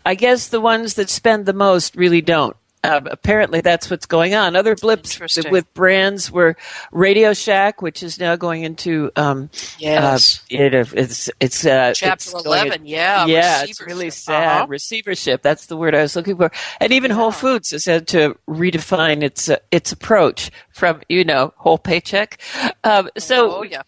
I 0.05 0.15
guess 0.15 0.49
the 0.49 0.61
ones 0.61 0.95
that 0.95 1.11
spend 1.11 1.47
the 1.47 1.53
most 1.53 1.95
really 1.95 2.23
don't. 2.23 2.57
Um, 2.85 3.07
apparently 3.07 3.61
that's 3.61 3.91
what's 3.91 4.07
going 4.07 4.35
on. 4.35 4.57
Other 4.57 4.75
blips 4.75 5.19
with 5.51 5.73
brands 5.75 6.31
were 6.31 6.57
Radio 6.93 7.33
Shack, 7.33 7.83
which 7.83 8.03
is 8.03 8.19
now 8.19 8.37
going 8.37 8.63
into 8.63 9.11
um, 9.17 9.51
yes, 9.79 10.41
uh, 10.41 10.57
it, 10.57 10.75
it's 10.75 11.31
it's 11.41 11.67
uh, 11.67 11.93
chapter 11.95 12.15
it's 12.15 12.33
eleven. 12.35 12.87
yeah, 12.87 13.27
yeah, 13.27 13.65
it's 13.65 13.81
really 13.81 14.11
sad. 14.11 14.59
Uh-huh. 14.59 14.67
Receivership. 14.69 15.43
That's 15.43 15.67
the 15.67 15.77
word 15.77 15.95
I 15.95 16.03
was 16.03 16.17
looking 16.17 16.37
for. 16.37 16.51
And 16.81 16.93
even 16.93 17.11
yeah. 17.11 17.17
Whole 17.17 17.33
Foods 17.33 17.71
has 17.71 17.85
had 17.85 18.07
to 18.09 18.37
redefine 18.49 19.23
its 19.23 19.49
uh, 19.49 19.57
its 19.71 19.93
approach 19.93 20.51
from 20.71 21.03
you 21.09 21.25
know 21.25 21.53
whole 21.57 21.79
paycheck. 21.79 22.41
Um, 22.85 23.11
so 23.17 23.59
oh, 23.59 23.63
yeah 23.63 23.83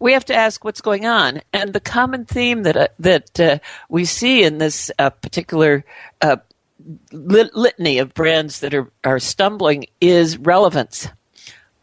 we 0.00 0.12
have 0.12 0.24
to 0.26 0.34
ask 0.34 0.64
what's 0.64 0.80
going 0.80 1.06
on. 1.06 1.40
And 1.52 1.72
the 1.72 1.80
common 1.80 2.24
theme 2.24 2.62
that 2.64 2.76
uh, 2.76 2.88
that 2.98 3.40
uh, 3.40 3.58
we 3.88 4.04
see 4.04 4.44
in 4.44 4.58
this 4.58 4.90
uh, 4.98 5.10
particular 5.10 5.84
uh, 6.20 6.36
lit- 7.12 7.54
litany 7.54 7.98
of 7.98 8.14
brands 8.14 8.60
that 8.60 8.74
are, 8.74 8.90
are 9.04 9.18
stumbling 9.18 9.86
is 10.00 10.36
relevance, 10.38 11.08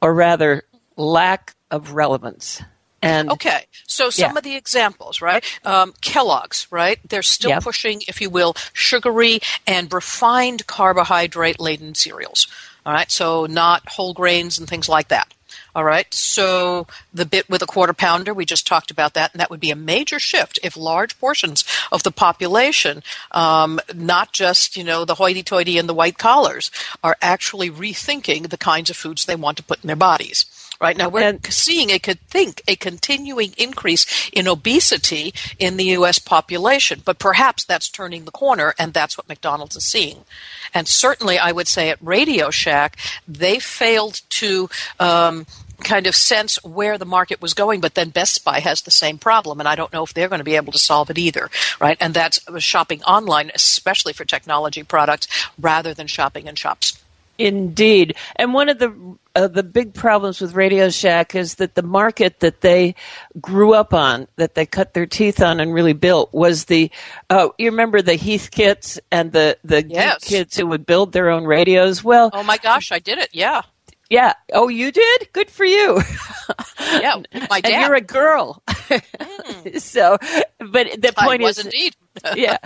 or 0.01 0.13
rather, 0.13 0.63
lack 0.97 1.55
of 1.69 1.93
relevance. 1.93 2.61
And 3.01 3.31
okay, 3.31 3.65
so 3.87 4.11
some 4.11 4.33
yeah. 4.33 4.37
of 4.37 4.43
the 4.43 4.55
examples, 4.55 5.21
right? 5.21 5.43
Um, 5.65 5.93
Kellogg's, 6.01 6.67
right? 6.69 6.99
They're 7.07 7.23
still 7.23 7.49
yep. 7.49 7.63
pushing, 7.63 8.01
if 8.07 8.21
you 8.21 8.29
will, 8.29 8.53
sugary 8.73 9.39
and 9.65 9.91
refined 9.91 10.67
carbohydrate 10.67 11.59
laden 11.59 11.95
cereals. 11.95 12.47
All 12.85 12.93
right, 12.93 13.09
so 13.11 13.47
not 13.47 13.89
whole 13.89 14.13
grains 14.13 14.59
and 14.59 14.67
things 14.67 14.87
like 14.87 15.07
that. 15.07 15.33
All 15.75 15.83
right. 15.83 16.11
So 16.13 16.87
the 17.13 17.25
bit 17.25 17.49
with 17.49 17.61
a 17.61 17.67
quarter 17.67 17.93
pounder, 17.93 18.33
we 18.33 18.45
just 18.45 18.67
talked 18.67 18.91
about 18.91 19.13
that, 19.13 19.33
and 19.33 19.39
that 19.39 19.49
would 19.49 19.59
be 19.59 19.71
a 19.71 19.75
major 19.75 20.19
shift 20.19 20.59
if 20.63 20.75
large 20.75 21.19
portions 21.19 21.63
of 21.91 22.03
the 22.03 22.11
population, 22.11 23.03
um, 23.31 23.79
not 23.93 24.33
just 24.33 24.77
you 24.77 24.83
know 24.83 25.05
the 25.05 25.15
hoity-toity 25.15 25.77
and 25.77 25.87
the 25.87 25.93
white 25.93 26.17
collars, 26.17 26.71
are 27.03 27.17
actually 27.21 27.69
rethinking 27.69 28.49
the 28.49 28.57
kinds 28.57 28.89
of 28.89 28.97
foods 28.97 29.25
they 29.25 29.35
want 29.35 29.57
to 29.57 29.63
put 29.63 29.83
in 29.83 29.87
their 29.87 29.95
bodies. 29.95 30.45
Right 30.81 30.97
now, 30.97 31.09
we're 31.09 31.21
and, 31.21 31.45
seeing 31.45 31.91
a 31.91 31.99
could 31.99 32.19
think 32.21 32.63
a 32.67 32.75
continuing 32.75 33.53
increase 33.55 34.29
in 34.33 34.47
obesity 34.47 35.31
in 35.59 35.77
the 35.77 35.85
U.S. 35.85 36.17
population, 36.17 37.03
but 37.05 37.19
perhaps 37.19 37.63
that's 37.63 37.87
turning 37.87 38.25
the 38.25 38.31
corner, 38.31 38.73
and 38.79 38.91
that's 38.91 39.15
what 39.15 39.29
McDonald's 39.29 39.75
is 39.75 39.85
seeing. 39.85 40.25
And 40.73 40.87
certainly, 40.87 41.37
I 41.37 41.51
would 41.51 41.67
say 41.67 41.89
at 41.91 41.99
Radio 42.01 42.49
Shack, 42.49 42.97
they 43.27 43.59
failed 43.59 44.21
to. 44.29 44.69
Um, 44.99 45.45
kind 45.83 46.05
of 46.05 46.15
sense 46.15 46.63
where 46.63 46.99
the 46.99 47.05
market 47.05 47.41
was 47.41 47.55
going, 47.55 47.81
but 47.81 47.95
then 47.95 48.11
Best 48.11 48.45
Buy 48.45 48.59
has 48.59 48.83
the 48.83 48.91
same 48.91 49.17
problem, 49.17 49.59
and 49.59 49.67
I 49.67 49.73
don't 49.73 49.91
know 49.91 50.03
if 50.03 50.13
they're 50.13 50.29
going 50.29 50.37
to 50.37 50.45
be 50.45 50.55
able 50.55 50.71
to 50.73 50.77
solve 50.77 51.09
it 51.09 51.17
either, 51.17 51.49
right? 51.79 51.97
And 51.99 52.13
that's 52.13 52.39
shopping 52.59 53.01
online, 53.01 53.49
especially 53.55 54.13
for 54.13 54.23
technology 54.23 54.83
products, 54.83 55.27
rather 55.59 55.95
than 55.95 56.05
shopping 56.05 56.45
in 56.45 56.53
shops. 56.53 57.01
Indeed, 57.39 58.15
and 58.35 58.53
one 58.53 58.69
of 58.69 58.77
the 58.77 58.93
uh, 59.35 59.47
the 59.47 59.63
big 59.63 59.93
problems 59.93 60.41
with 60.41 60.55
Radio 60.55 60.89
Shack 60.89 61.35
is 61.35 61.55
that 61.55 61.75
the 61.75 61.83
market 61.83 62.39
that 62.41 62.61
they 62.61 62.95
grew 63.39 63.73
up 63.73 63.93
on, 63.93 64.27
that 64.35 64.55
they 64.55 64.65
cut 64.65 64.93
their 64.93 65.05
teeth 65.05 65.41
on 65.41 65.59
and 65.59 65.73
really 65.73 65.93
built, 65.93 66.33
was 66.33 66.65
the. 66.65 66.91
Uh, 67.29 67.49
you 67.57 67.71
remember 67.71 68.01
the 68.01 68.17
Heathkits 68.17 68.99
and 69.11 69.31
the 69.31 69.57
the 69.63 69.85
yes. 69.87 70.23
kids 70.23 70.57
who 70.57 70.67
would 70.67 70.85
build 70.85 71.13
their 71.13 71.29
own 71.29 71.45
radios. 71.45 72.03
Well, 72.03 72.29
oh 72.33 72.43
my 72.43 72.57
gosh, 72.57 72.91
I 72.91 72.99
did 72.99 73.17
it. 73.17 73.29
Yeah. 73.31 73.61
Yeah. 74.09 74.33
Oh, 74.51 74.67
you 74.67 74.91
did? 74.91 75.29
Good 75.31 75.49
for 75.49 75.63
you. 75.63 76.01
yeah, 76.79 77.21
my 77.49 77.61
dad. 77.61 77.71
And 77.71 77.81
you're 77.81 77.95
a 77.95 78.01
girl. 78.01 78.61
Mm. 78.67 79.79
so, 79.81 80.17
but 80.59 81.01
the 81.01 81.13
point 81.17 81.41
I 81.41 81.47
is, 81.47 81.59
indeed. 81.59 81.95
yeah. 82.35 82.57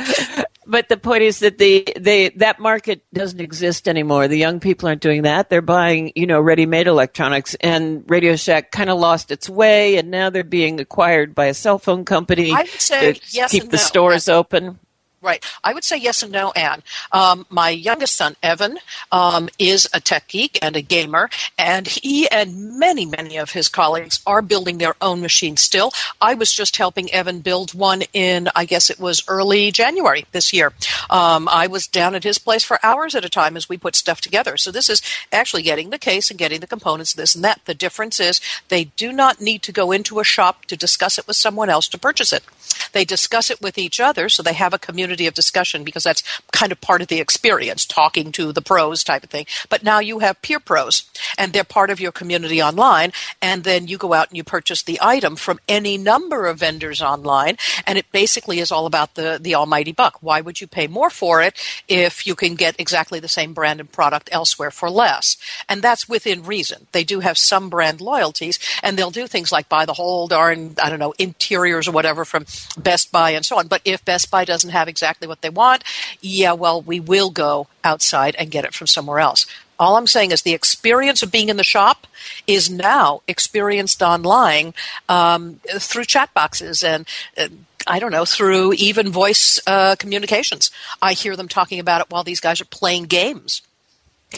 But 0.68 0.90
the 0.90 0.98
point 0.98 1.24
is 1.24 1.40
that 1.40 1.58
the 1.58 1.88
they 2.00 2.30
that 2.30 2.60
market 2.60 3.04
doesn't 3.14 3.40
exist 3.40 3.88
anymore. 3.88 4.28
The 4.28 4.38
young 4.38 4.60
people 4.60 4.88
aren't 4.88 5.02
doing 5.02 5.22
that. 5.24 5.50
They're 5.50 5.62
buying, 5.62 6.12
you 6.16 6.26
know, 6.26 6.42
ready-made 6.42 6.88
electronics. 6.88 7.56
And 7.62 8.04
Radio 8.10 8.36
Shack 8.36 8.72
kind 8.72 8.90
of 8.90 9.00
lost 9.00 9.32
its 9.32 9.50
way, 9.50 9.98
and 9.98 10.10
now 10.10 10.30
they're 10.30 10.44
being 10.44 10.80
acquired 10.80 11.36
by 11.36 11.46
a 11.46 11.54
cell 11.54 11.78
phone 11.78 12.06
company. 12.06 12.52
I 12.52 12.62
would 12.62 12.70
say 12.70 13.14
to 13.14 13.22
yes 13.30 13.52
keep 13.52 13.70
the 13.70 13.78
no. 13.78 13.84
stores 13.84 14.28
open. 14.28 14.80
Right. 15.26 15.44
I 15.64 15.74
would 15.74 15.84
say 15.84 15.98
yes 15.98 16.22
and 16.22 16.32
no, 16.32 16.52
Anne. 16.52 16.84
Um, 17.12 17.48
my 17.50 17.72
youngest 17.72 18.16
son, 18.16 18.36
Evan, 18.44 18.78
um, 19.12 19.50
is 19.58 19.90
a 19.92 20.00
tech 20.00 20.28
geek 20.28 20.60
and 20.62 20.76
a 20.76 20.84
gamer, 20.84 21.32
and 21.58 21.88
he 21.88 22.30
and 22.30 22.78
many, 22.78 23.08
many 23.08 23.38
of 23.38 23.50
his 23.50 23.68
colleagues 23.68 24.22
are 24.28 24.44
building 24.44 24.78
their 24.78 24.96
own 25.02 25.22
machines 25.22 25.62
still. 25.62 25.92
I 26.22 26.36
was 26.36 26.54
just 26.54 26.78
helping 26.78 27.12
Evan 27.12 27.40
build 27.40 27.74
one 27.74 28.04
in, 28.14 28.50
I 28.56 28.66
guess 28.66 28.92
it 28.92 29.00
was 29.00 29.24
early 29.28 29.72
January 29.72 30.28
this 30.32 30.54
year. 30.54 30.74
Um, 31.10 31.50
I 31.50 31.66
was 31.66 31.88
down 31.88 32.14
at 32.14 32.24
his 32.24 32.38
place 32.38 32.64
for 32.64 32.78
hours 32.84 33.16
at 33.16 33.26
a 33.26 33.30
time 33.30 33.58
as 33.58 33.68
we 33.68 33.78
put 33.80 33.96
stuff 33.96 34.22
together. 34.22 34.58
So 34.58 34.70
this 34.70 34.90
is 34.90 35.02
actually 35.32 35.64
getting 35.64 35.90
the 35.90 35.98
case 35.98 36.30
and 36.30 36.38
getting 36.38 36.60
the 36.60 36.68
components, 36.68 37.14
this 37.14 37.34
and 37.34 37.44
that. 37.44 37.62
The 37.66 37.74
difference 37.74 38.20
is 38.20 38.40
they 38.70 38.84
do 38.84 39.12
not 39.12 39.42
need 39.42 39.64
to 39.64 39.72
go 39.72 39.92
into 39.92 40.20
a 40.20 40.24
shop 40.24 40.66
to 40.66 40.78
discuss 40.78 41.18
it 41.18 41.26
with 41.26 41.36
someone 41.36 41.72
else 41.72 41.88
to 41.88 41.98
purchase 41.98 42.32
it. 42.32 42.44
They 42.92 43.06
discuss 43.06 43.50
it 43.50 43.60
with 43.60 43.80
each 43.80 44.00
other, 44.00 44.30
so 44.30 44.44
they 44.44 44.54
have 44.54 44.74
a 44.74 44.78
community 44.78 45.15
of 45.24 45.34
discussion 45.34 45.84
because 45.86 46.04
that's 46.04 46.24
kind 46.52 46.72
of 46.72 46.82
part 46.82 47.02
of 47.02 47.08
the 47.08 47.22
experience, 47.22 47.86
talking 47.86 48.32
to 48.34 48.52
the 48.52 48.62
pros 48.62 49.04
type 49.04 49.24
of 49.24 49.30
thing. 49.30 49.46
But 49.70 49.84
now 49.84 50.00
you 50.00 50.20
have 50.20 50.42
peer 50.42 50.60
pros, 50.60 51.10
and 51.38 51.54
they're 51.54 51.64
part 51.64 51.90
of 51.90 52.02
your 52.02 52.12
community 52.12 52.62
online, 52.62 53.14
and 53.42 53.64
then 53.64 53.88
you 53.88 53.98
go 53.98 54.14
out 54.14 54.28
and 54.30 54.38
you 54.38 54.44
purchase 54.44 54.84
the 54.84 55.00
item 55.02 55.38
from 55.38 55.60
any 55.70 55.98
number 55.98 56.46
of 56.46 56.60
vendors 56.60 57.02
online, 57.02 57.58
and 57.88 57.98
it 57.98 58.12
basically 58.12 58.60
is 58.60 58.72
all 58.72 58.86
about 58.86 59.16
the, 59.16 59.40
the 59.42 59.56
almighty 59.56 59.94
buck. 59.94 60.18
Why 60.22 60.42
would 60.42 60.60
you 60.60 60.68
pay 60.68 60.88
more 60.88 61.10
for 61.10 61.42
it 61.42 61.58
if 61.88 62.28
you 62.28 62.36
can 62.36 62.56
get 62.56 62.80
exactly 62.80 63.20
the 63.20 63.28
same 63.28 63.54
brand 63.54 63.80
and 63.80 63.92
product 63.92 64.30
elsewhere 64.32 64.72
for 64.72 64.90
less? 64.90 65.38
And 65.70 65.82
that's 65.82 66.10
within 66.10 66.44
reason. 66.44 66.88
They 66.92 67.04
do 67.04 67.22
have 67.22 67.38
some 67.38 67.70
brand 67.70 68.02
loyalties, 68.02 68.60
and 68.84 68.98
they'll 68.98 69.12
do 69.12 69.28
things 69.28 69.52
like 69.52 69.70
buy 69.70 69.86
the 69.86 69.94
whole 69.94 70.28
darn, 70.28 70.76
I 70.82 70.90
don't 70.90 71.00
know, 71.00 71.14
interiors 71.18 71.88
or 71.88 71.92
whatever 71.92 72.26
from 72.26 72.46
Best 72.78 73.12
Buy 73.12 73.32
and 73.32 73.46
so 73.46 73.58
on. 73.58 73.68
But 73.68 73.82
if 73.86 74.04
Best 74.04 74.32
Buy 74.32 74.44
doesn't 74.44 74.72
have 74.72 74.88
exactly 74.88 75.05
exactly 75.06 75.28
what 75.28 75.42
they 75.42 75.52
want, 75.52 75.84
yeah, 76.20 76.54
well, 76.54 76.82
we 76.82 77.00
will 77.00 77.30
go 77.30 77.68
outside 77.84 78.36
and 78.40 78.50
get 78.50 78.66
it 78.66 78.74
from 78.74 78.88
somewhere 78.88 79.20
else. 79.20 79.46
All 79.78 79.98
I'm 79.98 80.08
saying 80.08 80.32
is 80.32 80.42
the 80.42 80.54
experience 80.54 81.22
of 81.22 81.32
being 81.32 81.50
in 81.50 81.58
the 81.58 81.64
shop 81.64 82.08
is 82.48 82.72
now 82.72 83.22
experienced 83.28 84.02
online 84.02 84.74
um, 85.08 85.60
through 85.80 86.06
chat 86.06 86.34
boxes 86.34 86.84
and. 86.84 87.08
Uh, 87.38 87.48
I 87.88 88.00
don't 88.00 88.10
know, 88.10 88.26
through 88.26 88.74
even 88.74 89.12
voice 89.12 89.60
uh, 89.68 89.96
communications. 90.00 90.72
I 91.04 91.14
hear 91.14 91.36
them 91.36 91.48
talking 91.48 91.80
about 91.80 92.02
it 92.02 92.08
while 92.10 92.24
these 92.24 92.40
guys 92.40 92.60
are 92.60 92.66
playing 92.66 93.04
games. 93.04 93.62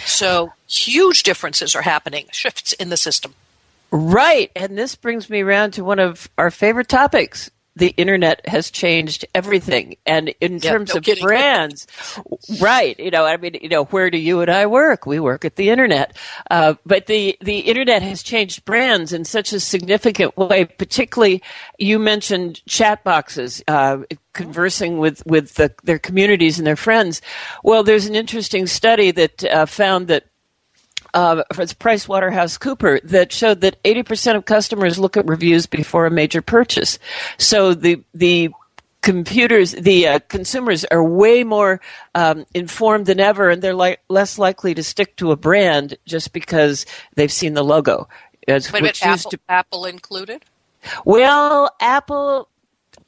So 0.03 0.51
huge 0.67 1.23
differences 1.23 1.73
are 1.73 1.83
happening, 1.83 2.25
shifts 2.33 2.73
in 2.73 2.89
the 2.89 2.97
system. 2.97 3.35
Right. 3.89 4.51
And 4.53 4.77
this 4.77 4.95
brings 4.95 5.29
me 5.29 5.43
around 5.43 5.71
to 5.75 5.85
one 5.85 5.97
of 5.97 6.27
our 6.37 6.51
favorite 6.51 6.89
topics 6.89 7.49
the 7.77 7.89
internet 7.89 8.47
has 8.47 8.71
changed 8.71 9.25
everything. 9.35 9.97
And 10.05 10.29
in 10.41 10.59
terms 10.59 10.93
no 10.93 10.97
of 10.97 11.03
kidding. 11.03 11.23
brands, 11.23 11.87
right? 12.59 12.99
You 12.99 13.11
know, 13.11 13.25
I 13.25 13.37
mean, 13.37 13.57
you 13.61 13.69
know, 13.69 13.85
where 13.85 14.09
do 14.09 14.17
you 14.17 14.41
and 14.41 14.49
I 14.49 14.65
work? 14.65 15.05
We 15.05 15.19
work 15.19 15.45
at 15.45 15.55
the 15.55 15.69
internet. 15.69 16.17
Uh, 16.49 16.75
but 16.85 17.05
the 17.05 17.37
the 17.41 17.59
internet 17.59 18.01
has 18.01 18.23
changed 18.23 18.65
brands 18.65 19.13
in 19.13 19.25
such 19.25 19.53
a 19.53 19.59
significant 19.59 20.35
way. 20.37 20.65
Particularly, 20.65 21.43
you 21.77 21.99
mentioned 21.99 22.65
chat 22.65 23.03
boxes. 23.03 23.63
Uh, 23.67 23.99
conversing 24.33 24.99
with 24.99 25.25
with 25.25 25.55
the, 25.55 25.73
their 25.83 25.99
communities 25.99 26.59
and 26.59 26.67
their 26.67 26.75
friends. 26.75 27.21
Well, 27.63 27.83
there's 27.83 28.05
an 28.05 28.15
interesting 28.15 28.67
study 28.67 29.11
that 29.11 29.43
uh, 29.43 29.65
found 29.65 30.07
that 30.07 30.25
uh, 31.13 31.43
it's 31.57 31.73
Price 31.73 32.07
Waterhouse 32.07 32.57
Cooper 32.57 32.99
that 33.05 33.31
showed 33.31 33.61
that 33.61 33.81
80% 33.83 34.35
of 34.35 34.45
customers 34.45 34.99
look 34.99 35.17
at 35.17 35.27
reviews 35.27 35.65
before 35.65 36.05
a 36.05 36.11
major 36.11 36.41
purchase. 36.41 36.99
So 37.37 37.73
the 37.73 38.03
the 38.13 38.49
computers, 39.01 39.71
the 39.71 40.07
uh, 40.07 40.19
consumers 40.27 40.83
are 40.85 41.03
way 41.03 41.43
more 41.43 41.79
um, 42.15 42.45
informed 42.53 43.05
than 43.05 43.19
ever, 43.19 43.49
and 43.49 43.61
they're 43.61 43.75
li- 43.75 43.97
less 44.09 44.37
likely 44.37 44.73
to 44.73 44.83
stick 44.83 45.15
to 45.17 45.31
a 45.31 45.37
brand 45.37 45.97
just 46.05 46.33
because 46.33 46.85
they've 47.15 47.31
seen 47.31 47.53
the 47.53 47.63
logo. 47.63 48.09
As, 48.47 48.71
Wait 48.71 48.81
minute, 48.81 48.99
Apple, 49.03 49.31
to, 49.31 49.39
Apple 49.49 49.85
included? 49.85 50.43
Well, 51.05 51.69
Apple 51.79 52.49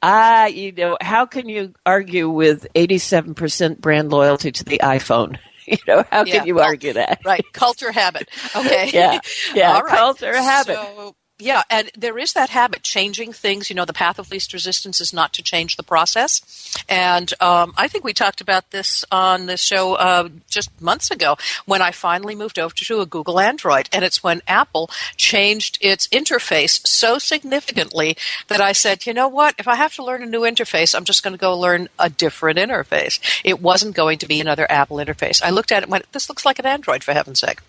Ah, 0.02 0.46
you 0.46 0.72
know, 0.72 0.96
how 1.00 1.26
can 1.26 1.48
you 1.48 1.74
argue 1.84 2.30
with 2.30 2.66
87% 2.74 3.78
brand 3.80 4.10
loyalty 4.10 4.50
to 4.50 4.64
the 4.64 4.80
iPhone? 4.82 5.38
you 5.78 5.78
know, 5.86 6.04
how 6.10 6.24
yeah, 6.24 6.38
can 6.38 6.46
you 6.46 6.60
argue 6.60 6.92
that? 6.94 7.20
Right. 7.24 7.44
Culture 7.52 7.92
habit. 7.92 8.28
Okay. 8.56 8.90
yeah. 8.92 9.20
Yeah. 9.54 9.72
All 9.74 9.82
right. 9.82 9.96
Culture 9.96 10.36
habit. 10.36 10.76
So, 10.76 11.14
yeah, 11.40 11.62
and 11.70 11.90
there 11.96 12.18
is 12.18 12.32
that 12.34 12.50
habit 12.50 12.82
changing 12.82 13.32
things. 13.32 13.70
You 13.70 13.76
know, 13.76 13.84
the 13.84 13.92
path 13.92 14.18
of 14.18 14.30
least 14.30 14.52
resistance 14.52 15.00
is 15.00 15.12
not 15.12 15.32
to 15.34 15.42
change 15.42 15.76
the 15.76 15.82
process. 15.82 16.74
And 16.88 17.32
um, 17.40 17.74
I 17.76 17.88
think 17.88 18.04
we 18.04 18.12
talked 18.12 18.40
about 18.40 18.70
this 18.70 19.04
on 19.10 19.46
this 19.46 19.62
show 19.62 19.94
uh, 19.94 20.28
just 20.48 20.80
months 20.80 21.10
ago 21.10 21.36
when 21.66 21.82
I 21.82 21.90
finally 21.90 22.34
moved 22.34 22.58
over 22.58 22.74
to 22.74 23.00
a 23.00 23.06
Google 23.06 23.40
Android. 23.40 23.88
And 23.92 24.04
it's 24.04 24.22
when 24.22 24.42
Apple 24.46 24.90
changed 25.16 25.78
its 25.80 26.06
interface 26.08 26.86
so 26.86 27.18
significantly 27.18 28.16
that 28.48 28.60
I 28.60 28.72
said, 28.72 29.06
you 29.06 29.14
know 29.14 29.28
what? 29.28 29.54
If 29.58 29.68
I 29.68 29.76
have 29.76 29.94
to 29.96 30.04
learn 30.04 30.22
a 30.22 30.26
new 30.26 30.42
interface, 30.42 30.94
I'm 30.94 31.04
just 31.04 31.22
going 31.22 31.34
to 31.34 31.38
go 31.38 31.58
learn 31.58 31.88
a 31.98 32.10
different 32.10 32.58
interface. 32.58 33.20
It 33.44 33.60
wasn't 33.60 33.96
going 33.96 34.18
to 34.18 34.26
be 34.26 34.40
another 34.40 34.70
Apple 34.70 34.98
interface. 34.98 35.42
I 35.42 35.50
looked 35.50 35.72
at 35.72 35.78
it 35.78 35.84
and 35.84 35.92
went, 35.92 36.12
this 36.12 36.28
looks 36.28 36.44
like 36.44 36.58
an 36.58 36.66
Android, 36.66 37.02
for 37.02 37.12
heaven's 37.12 37.40
sake 37.40 37.60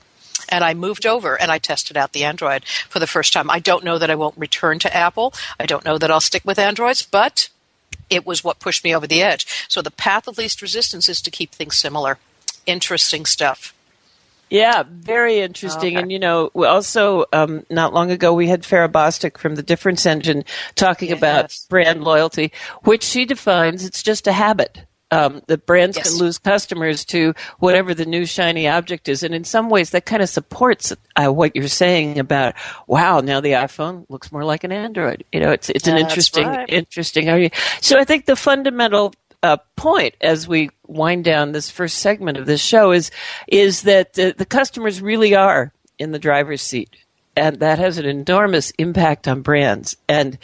and 0.52 0.64
I 0.64 0.74
moved 0.74 1.06
over 1.06 1.40
and 1.40 1.52
I 1.52 1.58
tested 1.58 1.98
out 1.98 2.12
the 2.12 2.24
Android 2.24 2.66
for 2.66 3.00
the 3.00 3.08
first 3.08 3.34
time. 3.34 3.50
I 3.50 3.60
don't 3.60 3.84
know 3.84 3.98
that 3.98 4.12
I 4.12 4.16
won't 4.16 4.38
return 4.38 4.78
to 4.80 4.96
Apple. 4.96 5.34
I 5.60 5.66
don't 5.66 5.86
know 5.86 5.98
that 5.98 6.12
I'll 6.12 6.20
stick 6.20 6.44
with 6.46 6.60
Androids, 6.60 7.02
but 7.02 7.50
it 8.10 8.26
was 8.26 8.44
what 8.44 8.60
pushed 8.60 8.84
me 8.84 8.94
over 8.94 9.08
the 9.08 9.22
edge. 9.22 9.68
So 9.70 9.82
the 9.82 9.90
path 9.90 10.28
of 10.28 10.38
least 10.38 10.62
resistance 10.62 11.08
is 11.08 11.22
to 11.22 11.32
keep 11.32 11.52
things 11.52 11.78
similar. 11.78 12.18
Interesting 12.66 13.26
stuff. 13.26 13.74
Yeah, 14.50 14.84
very 14.86 15.40
interesting. 15.40 15.96
Okay. 15.96 16.02
And 16.02 16.12
you 16.12 16.20
know, 16.20 16.48
also 16.54 17.24
um, 17.32 17.66
not 17.70 17.94
long 17.94 18.12
ago 18.12 18.34
we 18.34 18.50
had 18.50 18.64
Farrah 18.64 18.92
Bostic 18.92 19.38
from 19.38 19.56
the 19.56 19.64
Difference 19.64 20.06
Engine 20.06 20.44
talking 20.76 21.10
yes. 21.10 21.18
about 21.18 21.58
brand 21.70 22.04
loyalty, 22.04 22.52
which 22.84 23.04
she 23.04 23.24
defines 23.24 23.86
it's 23.86 24.04
just 24.04 24.28
a 24.28 24.34
habit 24.34 24.86
um, 25.12 25.42
the 25.48 25.58
brands 25.58 25.98
yes. 25.98 26.10
can 26.10 26.20
lose 26.20 26.38
customers 26.38 27.06
to 27.06 27.34
whatever 27.60 27.94
the 27.94 28.06
new 28.06 28.26
shiny 28.26 28.68
object 28.68 29.10
is. 29.10 29.24
And 29.24 29.36
in 29.36 29.44
some 29.44 29.70
ways, 29.70 29.92
that 29.92 30.06
kind 30.06 30.22
of 30.22 30.30
supports 30.30 30.94
uh, 31.16 31.28
what 31.28 31.56
you're 31.56 31.68
saying 31.68 32.18
about, 32.18 32.56
wow, 32.88 33.20
now 33.20 33.42
the 33.42 33.52
iPhone 33.52 34.06
looks 34.10 34.32
more 34.32 34.46
like 34.46 34.64
an 34.64 34.72
Android. 34.72 35.24
You 35.32 35.42
know, 35.42 35.52
it's, 35.52 35.70
it's 35.70 35.88
an 35.88 35.98
interesting, 35.98 36.48
right. 36.48 36.70
interesting. 36.70 37.52
So 37.82 38.00
I 38.00 38.06
think 38.06 38.26
the 38.26 38.36
fundamental 38.36 39.14
uh, 39.44 39.58
point 39.76 40.16
as 40.22 40.48
we 40.48 40.70
wind 40.88 41.24
down 41.24 41.52
this 41.52 41.70
first 41.70 41.98
segment 41.98 42.38
of 42.38 42.46
this 42.46 42.62
show 42.62 42.92
is, 42.92 43.12
is 43.48 43.84
that 43.84 44.18
uh, 44.18 44.34
the 44.38 44.46
customers 44.46 45.02
really 45.02 45.36
are 45.36 45.74
in 45.98 46.12
the 46.12 46.20
driver's 46.20 46.62
seat 46.62 46.96
and 47.36 47.60
that 47.60 47.80
has 47.80 47.98
an 47.98 48.06
enormous 48.06 48.72
impact 48.72 49.28
on 49.28 49.42
brands. 49.42 49.98
And 50.08 50.38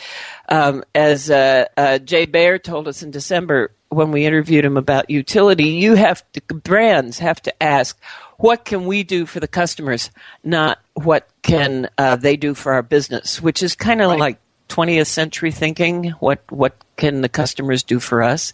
um, 0.49 0.83
as 0.95 1.29
uh, 1.29 1.65
uh, 1.75 1.99
Jay 1.99 2.25
Baer 2.25 2.59
told 2.59 2.87
us 2.87 3.03
in 3.03 3.11
December, 3.11 3.71
when 3.89 4.11
we 4.11 4.25
interviewed 4.25 4.65
him 4.65 4.77
about 4.77 5.07
Youtility, 5.07 5.79
you 5.79 5.95
have 5.95 6.23
to, 6.33 6.41
brands 6.53 7.19
have 7.19 7.41
to 7.43 7.63
ask, 7.63 7.99
what 8.37 8.65
can 8.65 8.85
we 8.85 9.03
do 9.03 9.25
for 9.25 9.39
the 9.39 9.47
customers, 9.47 10.11
not 10.43 10.79
what 10.93 11.27
can 11.41 11.89
uh, 11.97 12.15
they 12.15 12.37
do 12.37 12.53
for 12.53 12.73
our 12.73 12.83
business, 12.83 13.41
which 13.41 13.63
is 13.63 13.75
kind 13.75 14.01
of 14.01 14.11
right. 14.11 14.19
like 14.19 14.39
20th 14.69 15.07
century 15.07 15.51
thinking. 15.51 16.11
What 16.19 16.41
what 16.51 16.75
can 16.97 17.21
the 17.21 17.29
customers 17.29 17.83
do 17.83 17.99
for 17.99 18.23
us? 18.23 18.53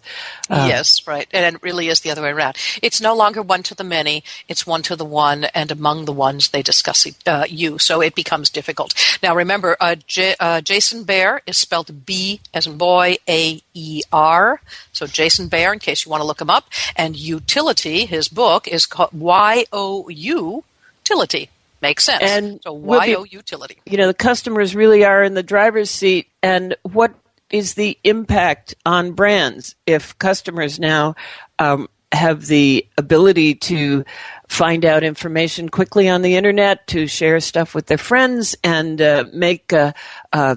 Uh, 0.49 0.65
yes, 0.69 1.07
right. 1.07 1.27
And 1.31 1.55
it 1.55 1.63
really 1.63 1.87
is 1.87 2.01
the 2.01 2.11
other 2.11 2.21
way 2.21 2.31
around. 2.31 2.57
It's 2.81 2.99
no 2.99 3.15
longer 3.15 3.41
one 3.41 3.63
to 3.63 3.75
the 3.75 3.83
many, 3.83 4.23
it's 4.47 4.67
one 4.67 4.81
to 4.83 4.95
the 4.95 5.05
one, 5.05 5.45
and 5.45 5.71
among 5.71 6.05
the 6.05 6.11
ones 6.11 6.49
they 6.49 6.61
discuss 6.61 7.07
uh, 7.25 7.45
you. 7.49 7.79
So 7.79 8.01
it 8.01 8.15
becomes 8.15 8.49
difficult. 8.49 8.93
Now 9.23 9.35
remember, 9.35 9.77
uh, 9.79 9.95
J- 10.05 10.35
uh, 10.39 10.61
Jason 10.61 11.03
Baer 11.03 11.41
is 11.47 11.57
spelled 11.57 12.05
B 12.05 12.41
as 12.53 12.67
in 12.67 12.77
boy, 12.77 13.17
A 13.27 13.61
E 13.73 14.01
R. 14.11 14.61
So 14.91 15.07
Jason 15.07 15.47
Baer, 15.47 15.73
in 15.73 15.79
case 15.79 16.05
you 16.05 16.11
want 16.11 16.21
to 16.21 16.27
look 16.27 16.41
him 16.41 16.49
up. 16.49 16.65
And 16.95 17.15
Youtility, 17.15 18.07
his 18.07 18.27
book, 18.27 18.67
is 18.67 18.85
called 18.85 19.13
Y 19.13 19.65
O 19.71 20.09
U 20.09 20.63
Utility. 21.03 21.49
Makes 21.83 22.05
sense. 22.05 22.23
And 22.23 22.61
so 22.63 22.71
why 22.71 23.09
we'll 23.09 23.25
be, 23.25 23.31
utility? 23.31 23.77
You 23.85 23.97
know, 23.97 24.07
the 24.07 24.13
customers 24.13 24.73
really 24.73 25.03
are 25.03 25.21
in 25.21 25.33
the 25.33 25.43
driver's 25.43 25.89
seat. 25.89 26.29
And 26.41 26.77
what 26.83 27.13
is 27.49 27.73
the 27.73 27.99
impact 28.05 28.73
on 28.85 29.11
brands 29.11 29.75
if 29.85 30.17
customers 30.17 30.79
now 30.79 31.15
um, 31.59 31.89
have 32.13 32.45
the 32.45 32.87
ability 32.97 33.55
to 33.55 34.05
find 34.47 34.85
out 34.85 35.03
information 35.03 35.67
quickly 35.67 36.07
on 36.07 36.21
the 36.21 36.37
internet, 36.37 36.87
to 36.87 37.05
share 37.05 37.41
stuff 37.41 37.75
with 37.75 37.87
their 37.87 37.97
friends, 37.97 38.55
and 38.63 39.01
uh, 39.01 39.25
make 39.33 39.73
uh, 39.73 39.91
uh, 40.31 40.55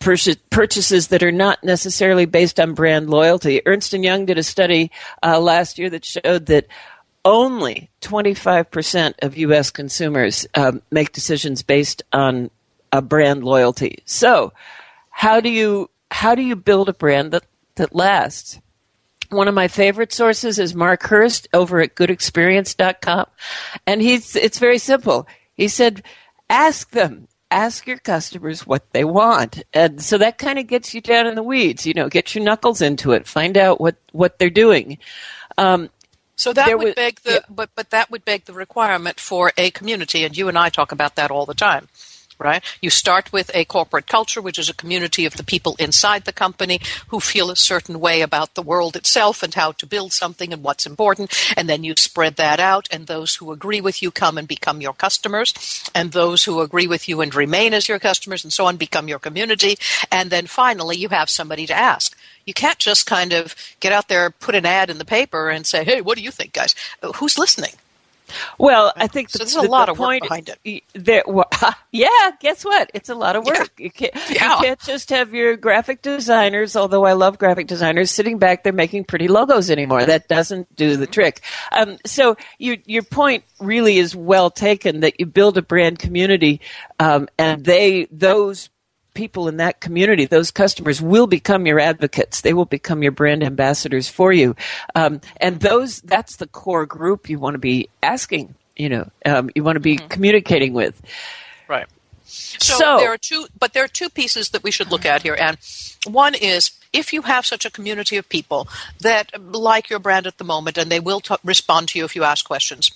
purchases 0.00 1.08
that 1.08 1.22
are 1.22 1.32
not 1.32 1.64
necessarily 1.64 2.26
based 2.26 2.60
on 2.60 2.74
brand 2.74 3.08
loyalty. 3.08 3.62
Ernst 3.64 3.94
and 3.94 4.04
Young 4.04 4.26
did 4.26 4.36
a 4.36 4.42
study 4.42 4.90
uh, 5.22 5.40
last 5.40 5.78
year 5.78 5.88
that 5.88 6.04
showed 6.04 6.44
that 6.46 6.66
only 7.28 7.90
25% 8.00 9.14
of 9.20 9.36
U.S. 9.36 9.70
consumers 9.70 10.46
um, 10.54 10.80
make 10.90 11.12
decisions 11.12 11.62
based 11.62 12.02
on 12.10 12.50
a 12.90 13.02
brand 13.02 13.44
loyalty. 13.44 13.98
So, 14.06 14.54
how 15.10 15.40
do 15.40 15.50
you 15.50 15.90
how 16.10 16.34
do 16.34 16.40
you 16.40 16.56
build 16.56 16.88
a 16.88 16.94
brand 16.94 17.32
that 17.32 17.44
that 17.76 17.94
lasts? 17.94 18.58
One 19.28 19.46
of 19.46 19.54
my 19.54 19.68
favorite 19.68 20.10
sources 20.10 20.58
is 20.58 20.74
Mark 20.74 21.02
Hurst 21.02 21.48
over 21.52 21.82
at 21.82 21.94
goodexperience.com. 21.94 23.26
And 23.86 24.00
he's, 24.00 24.34
it's 24.34 24.58
very 24.58 24.78
simple. 24.78 25.28
He 25.54 25.68
said, 25.68 26.02
ask 26.48 26.92
them, 26.92 27.28
ask 27.50 27.86
your 27.86 27.98
customers 27.98 28.66
what 28.66 28.90
they 28.92 29.04
want. 29.04 29.64
And 29.74 30.02
so 30.02 30.16
that 30.16 30.38
kind 30.38 30.58
of 30.58 30.66
gets 30.66 30.94
you 30.94 31.02
down 31.02 31.26
in 31.26 31.34
the 31.34 31.42
weeds, 31.42 31.84
you 31.84 31.92
know, 31.92 32.08
get 32.08 32.34
your 32.34 32.42
knuckles 32.42 32.80
into 32.80 33.12
it, 33.12 33.26
find 33.26 33.58
out 33.58 33.82
what, 33.82 33.96
what 34.12 34.38
they're 34.38 34.48
doing. 34.48 34.96
Um, 35.58 35.90
so 36.38 36.52
that 36.52 36.78
would 36.78 36.84
was, 36.84 36.94
beg 36.94 37.20
the, 37.20 37.32
yeah. 37.32 37.38
but 37.48 37.70
but 37.74 37.90
that 37.90 38.10
would 38.10 38.24
beg 38.24 38.44
the 38.44 38.52
requirement 38.52 39.18
for 39.20 39.52
a 39.56 39.70
community, 39.70 40.24
and 40.24 40.36
you 40.36 40.48
and 40.48 40.56
I 40.56 40.68
talk 40.68 40.92
about 40.92 41.16
that 41.16 41.30
all 41.30 41.46
the 41.46 41.54
time 41.54 41.88
right? 42.38 42.62
You 42.80 42.90
start 42.90 43.32
with 43.32 43.50
a 43.54 43.64
corporate 43.64 44.06
culture, 44.06 44.40
which 44.40 44.58
is 44.58 44.68
a 44.68 44.74
community 44.74 45.24
of 45.24 45.36
the 45.36 45.42
people 45.42 45.76
inside 45.78 46.24
the 46.24 46.32
company 46.32 46.80
who 47.08 47.20
feel 47.20 47.50
a 47.50 47.56
certain 47.56 48.00
way 48.00 48.20
about 48.20 48.54
the 48.54 48.62
world 48.62 48.96
itself 48.96 49.42
and 49.42 49.54
how 49.54 49.72
to 49.72 49.86
build 49.86 50.12
something 50.12 50.52
and 50.52 50.62
what's 50.62 50.86
important. 50.86 51.34
And 51.56 51.68
then 51.68 51.84
you 51.84 51.94
spread 51.96 52.36
that 52.36 52.60
out, 52.60 52.88
and 52.90 53.06
those 53.06 53.36
who 53.36 53.52
agree 53.52 53.80
with 53.80 54.02
you 54.02 54.10
come 54.10 54.38
and 54.38 54.46
become 54.46 54.80
your 54.80 54.92
customers, 54.92 55.90
and 55.94 56.12
those 56.12 56.44
who 56.44 56.60
agree 56.60 56.86
with 56.86 57.08
you 57.08 57.20
and 57.20 57.34
remain 57.34 57.74
as 57.74 57.88
your 57.88 57.98
customers 57.98 58.44
and 58.44 58.52
so 58.52 58.66
on 58.66 58.76
become 58.76 59.08
your 59.08 59.18
community. 59.18 59.76
And 60.10 60.30
then 60.30 60.46
finally, 60.46 60.96
you 60.96 61.08
have 61.08 61.30
somebody 61.30 61.66
to 61.66 61.74
ask. 61.74 62.16
You 62.48 62.54
can't 62.54 62.78
just 62.78 63.04
kind 63.04 63.34
of 63.34 63.54
get 63.78 63.92
out 63.92 64.08
there, 64.08 64.30
put 64.30 64.54
an 64.54 64.64
ad 64.64 64.88
in 64.88 64.96
the 64.96 65.04
paper, 65.04 65.50
and 65.50 65.66
say, 65.66 65.84
hey, 65.84 66.00
what 66.00 66.16
do 66.16 66.24
you 66.24 66.30
think, 66.30 66.54
guys? 66.54 66.74
Who's 67.16 67.36
listening? 67.36 67.72
Well, 68.56 68.90
I 68.96 69.06
think 69.06 69.28
so. 69.28 69.38
There's 69.38 69.54
a 69.54 69.62
lot 69.62 69.90
of 69.90 69.98
work 69.98 70.22
behind 70.22 70.50
it. 70.64 71.24
Well, 71.26 71.48
yeah, 71.92 72.30
guess 72.40 72.64
what? 72.64 72.90
It's 72.94 73.10
a 73.10 73.14
lot 73.14 73.36
of 73.36 73.44
work. 73.44 73.70
Yeah. 73.78 73.84
You, 73.84 73.90
can't, 73.90 74.14
yeah. 74.30 74.56
you 74.56 74.62
can't 74.62 74.80
just 74.80 75.10
have 75.10 75.34
your 75.34 75.56
graphic 75.56 76.00
designers. 76.00 76.74
Although 76.74 77.04
I 77.04 77.12
love 77.12 77.38
graphic 77.38 77.66
designers 77.66 78.10
sitting 78.10 78.38
back 78.38 78.64
there 78.64 78.72
making 78.72 79.04
pretty 79.04 79.28
logos 79.28 79.70
anymore. 79.70 80.04
That 80.06 80.26
doesn't 80.28 80.74
do 80.74 80.96
the 80.96 81.06
trick. 81.06 81.42
Um, 81.70 81.98
so 82.06 82.36
your 82.58 82.76
your 82.86 83.02
point 83.02 83.44
really 83.60 83.98
is 83.98 84.16
well 84.16 84.50
taken. 84.50 85.00
That 85.00 85.20
you 85.20 85.26
build 85.26 85.58
a 85.58 85.62
brand 85.62 85.98
community, 85.98 86.60
um, 86.98 87.28
and 87.38 87.64
they 87.64 88.08
those 88.10 88.70
people 89.14 89.48
in 89.48 89.56
that 89.58 89.80
community, 89.80 90.24
those 90.24 90.50
customers 90.50 91.02
will 91.02 91.26
become 91.26 91.66
your 91.66 91.80
advocates. 91.80 92.40
They 92.40 92.52
will 92.52 92.66
become 92.66 93.02
your 93.02 93.12
brand 93.12 93.42
ambassadors 93.42 94.08
for 94.08 94.32
you. 94.32 94.54
Um, 94.94 95.20
and 95.38 95.60
those, 95.60 96.00
that's 96.02 96.36
the 96.36 96.46
core 96.46 96.86
group 96.86 97.28
you 97.28 97.38
want 97.38 97.54
to 97.54 97.58
be 97.58 97.88
asking, 98.02 98.54
you 98.76 98.88
know, 98.88 99.10
um, 99.26 99.50
you 99.54 99.64
want 99.64 99.76
to 99.76 99.80
be 99.80 99.96
mm-hmm. 99.96 100.08
communicating 100.08 100.72
with. 100.72 101.00
Right. 101.68 101.86
So, 102.24 102.74
so, 102.76 102.96
there 102.98 103.12
are 103.12 103.18
two, 103.18 103.46
but 103.58 103.72
there 103.72 103.84
are 103.84 103.88
two 103.88 104.10
pieces 104.10 104.50
that 104.50 104.62
we 104.62 104.70
should 104.70 104.90
look 104.90 105.06
at 105.06 105.22
here. 105.22 105.36
And 105.38 105.56
one 106.06 106.34
is 106.34 106.72
if 106.92 107.12
you 107.12 107.22
have 107.22 107.46
such 107.46 107.64
a 107.64 107.70
community 107.70 108.16
of 108.16 108.28
people 108.28 108.68
that 109.00 109.32
like 109.42 109.88
your 109.88 109.98
brand 109.98 110.26
at 110.26 110.38
the 110.38 110.44
moment 110.44 110.76
and 110.76 110.90
they 110.90 111.00
will 111.00 111.20
t- 111.20 111.34
respond 111.42 111.88
to 111.88 111.98
you 111.98 112.04
if 112.04 112.14
you 112.14 112.24
ask 112.24 112.46
questions 112.46 112.90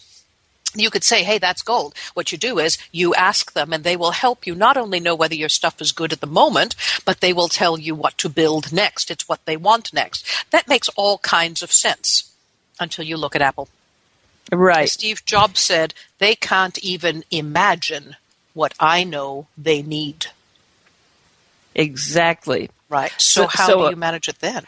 you 0.75 0.91
could 0.91 1.05
say, 1.05 1.23
hey, 1.23 1.39
that's 1.39 1.63
gold. 1.63 1.95
What 2.15 2.33
you 2.33 2.39
do 2.39 2.59
is 2.59 2.79
you 2.91 3.15
ask 3.15 3.53
them 3.53 3.73
and 3.73 3.85
they 3.85 3.97
will 3.97 4.13
help 4.13 4.47
you 4.47 4.55
not 4.55 4.77
only 4.77 5.01
know 5.01 5.15
whether 5.15 5.35
your 5.35 5.49
stuff 5.49 5.81
is 5.81 5.93
good 5.93 6.13
at 6.13 6.21
the 6.21 6.27
moment, 6.27 6.75
but 7.05 7.21
they 7.21 7.33
will 7.33 7.49
tell 7.49 7.79
you 7.79 7.95
what 7.95 8.17
to 8.19 8.29
build 8.29 8.73
next. 8.73 9.11
It's 9.11 9.29
what 9.29 9.45
they 9.45 9.57
want 9.57 9.93
next. 9.93 10.27
That 10.51 10.69
makes 10.69 10.89
all 10.91 11.19
kinds 11.19 11.63
of 11.63 11.73
sense 11.73 12.33
until 12.81 13.05
you 13.05 13.17
look 13.17 13.37
at 13.37 13.43
Apple. 13.43 13.69
Right. 14.51 14.89
Steve 14.89 15.25
Jobs 15.25 15.61
said, 15.61 15.95
they 16.19 16.35
can't 16.35 16.79
even 16.79 17.25
imagine 17.31 18.17
what 18.55 18.75
I 18.81 19.05
know 19.05 19.47
they 19.57 19.83
need. 19.83 20.27
Exactly. 21.75 22.71
Right. 22.89 23.13
So, 23.19 23.43
so 23.43 23.47
how 23.47 23.67
so, 23.67 23.79
do 23.79 23.85
uh, 23.85 23.91
you 23.91 23.97
manage 23.97 24.29
it 24.29 24.41
then? 24.41 24.65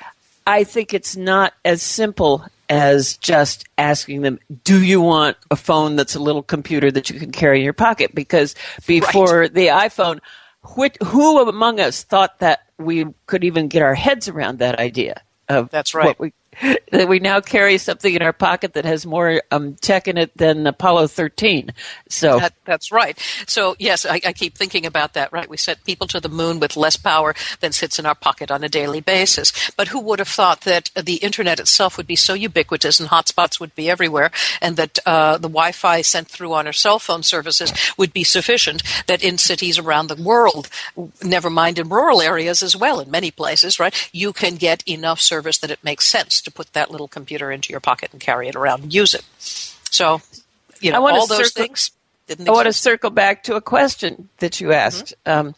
I 0.47 0.64
think 0.64 0.95
it's 0.95 1.17
not 1.17 1.55
as 1.64 1.83
simple 1.83 2.47
as 2.68 3.16
just 3.18 3.64
asking 3.79 4.22
them, 4.22 4.38
do 4.64 4.83
you 4.83 5.00
want 5.00 5.37
a 5.50 5.57
phone 5.57 5.96
that's 5.96 6.14
a 6.14 6.20
little 6.20 6.42
computer 6.42 6.90
that 6.90 7.11
you 7.11 7.18
can 7.18 7.33
carry 7.33 7.59
in 7.59 7.64
your 7.64 7.72
pocket? 7.72 8.14
Because 8.14 8.55
before 8.87 9.40
right. 9.40 9.55
the 9.55 9.66
iPhone, 9.68 10.20
which, 10.77 10.96
who 11.05 11.46
among 11.48 11.81
us 11.81 12.03
thought 12.03 12.38
that 12.38 12.61
we 12.79 13.07
could 13.27 13.44
even 13.44 13.68
get 13.68 13.83
our 13.83 13.94
heads 13.94 14.29
around 14.29 14.59
that 14.59 14.79
idea 14.79 15.22
of 15.48 15.70
that's 15.70 15.94
right. 15.94 16.18
We, 16.18 16.33
that 16.93 17.09
we 17.09 17.19
now 17.19 17.40
carry 17.40 17.79
something 17.79 18.14
in 18.14 18.23
our 18.23 18.33
pocket 18.33 18.75
that 18.75 18.85
has 18.85 19.07
more 19.07 19.43
um, 19.51 19.75
tech 19.75 20.09
in 20.09 20.19
it 20.19 20.37
than 20.37 20.67
Apollo 20.67 21.09
13. 21.09 21.73
So 22.09 22.38
that, 22.38 22.55
that's 22.64 22.93
right. 22.93 23.19
So 23.47 23.77
yes, 23.79 24.07
I, 24.07 24.21
I, 24.25 24.33
keep 24.33 24.57
thinking 24.57 24.87
about 24.87 25.14
that. 25.14 25.33
Right, 25.33 25.49
we 25.49 25.57
sent 25.57 25.85
people 25.85 26.07
to 26.09 26.21
the 26.21 26.29
moon 26.29 26.61
with 26.61 26.77
less 26.77 26.97
power 26.97 27.35
than 27.61 27.73
sits 27.73 27.99
in 27.99 28.07
our 28.07 28.14
pocket 28.14 28.51
on 28.51 28.64
a 28.64 28.69
daily 28.69 29.01
basis. 29.01 29.53
But 29.77 29.88
who 29.88 30.01
would 30.01 30.19
have 30.19 30.29
thought 30.29 30.62
that 30.62 30.90
the 30.95 31.17
internet 31.17 31.61
itself 31.61 31.97
would 31.97 32.07
be 32.07 32.17
so 32.17 32.35
ubiquitous 32.35 33.01
and 33.01 33.09
hotspots 33.09 33.61
would 33.61 33.75
be 33.75 33.90
everywhere, 33.90 34.31
and 34.61 34.77
that 34.77 34.99
uh, 35.07 35.38
the 35.38 35.49
Wi-Fi 35.49 36.03
sent 36.03 36.29
through 36.29 36.53
on 36.53 36.67
our 36.67 36.73
cell 36.73 36.99
phone 36.99 37.23
services 37.23 37.73
would 37.97 38.12
be 38.12 38.25
sufficient? 38.25 38.83
That 39.07 39.23
in 39.23 39.38
cities 39.38 39.79
around 39.79 40.09
the 40.09 40.23
world, 40.23 40.69
never 41.23 41.51
mind 41.51 41.79
in 41.79 41.88
rural 41.88 42.21
areas 42.21 42.62
as 42.62 42.77
well, 42.77 43.01
in 43.01 43.11
many 43.11 43.31
places, 43.31 43.81
right, 43.81 43.95
you 44.12 44.33
can 44.33 44.57
get 44.57 44.87
enough 44.88 45.21
service 45.21 45.59
that 45.59 45.71
it 45.71 45.83
makes 45.83 46.07
sense 46.07 46.40
to 46.44 46.50
put 46.50 46.72
that 46.72 46.90
little 46.90 47.09
computer 47.09 47.50
into 47.50 47.70
your 47.70 47.80
pocket 47.80 48.12
and 48.12 48.20
carry 48.20 48.48
it 48.48 48.57
around 48.57 48.83
and 48.83 48.94
use 48.94 49.14
it. 49.14 49.24
So, 49.38 50.20
you 50.80 50.92
know, 50.92 51.07
all 51.07 51.26
those 51.26 51.52
circle, 51.52 51.66
things. 51.66 51.90
I 52.28 52.50
want 52.50 52.66
to 52.66 52.72
circle 52.72 53.11
back 53.11 53.44
to 53.44 53.54
a 53.54 53.61
question 53.61 54.28
that 54.38 54.61
you 54.61 54.72
asked. 54.72 55.14
Mm-hmm. 55.26 55.48
Um, 55.48 55.54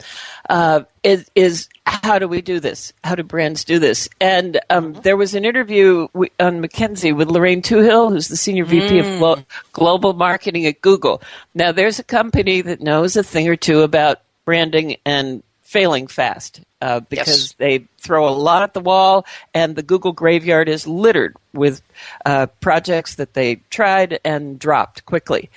uh, 0.50 0.82
is, 1.02 1.30
is, 1.34 1.68
how 1.86 2.18
do 2.18 2.26
we 2.26 2.42
do 2.42 2.58
this? 2.58 2.92
How 3.04 3.14
do 3.14 3.22
brands 3.22 3.64
do 3.64 3.78
this? 3.78 4.08
And 4.20 4.58
um, 4.68 4.92
mm-hmm. 4.92 5.02
there 5.02 5.16
was 5.16 5.34
an 5.34 5.44
interview 5.44 6.08
on 6.40 6.62
McKinsey 6.62 7.14
with 7.14 7.28
Lorraine 7.28 7.62
Twohill, 7.62 8.10
who's 8.10 8.28
the 8.28 8.36
senior 8.36 8.64
VP 8.64 8.88
mm. 8.88 9.00
of 9.00 9.18
Glo- 9.18 9.44
Global 9.72 10.14
Marketing 10.14 10.66
at 10.66 10.80
Google. 10.80 11.22
Now, 11.54 11.70
there's 11.70 12.00
a 12.00 12.04
company 12.04 12.62
that 12.62 12.80
knows 12.80 13.16
a 13.16 13.22
thing 13.22 13.48
or 13.48 13.56
two 13.56 13.82
about 13.82 14.22
branding 14.44 14.96
and 15.04 15.42
failing 15.76 16.06
fast 16.06 16.62
uh, 16.80 17.00
because 17.00 17.28
yes. 17.28 17.54
they 17.58 17.86
throw 17.98 18.26
a 18.26 18.30
lot 18.30 18.62
at 18.62 18.72
the 18.72 18.80
wall, 18.80 19.26
and 19.52 19.76
the 19.76 19.82
Google 19.82 20.12
graveyard 20.12 20.70
is 20.70 20.86
littered 20.86 21.36
with 21.52 21.82
uh, 22.24 22.46
projects 22.62 23.16
that 23.16 23.34
they 23.34 23.56
tried 23.68 24.18
and 24.24 24.58
dropped 24.58 25.04
quickly. 25.04 25.50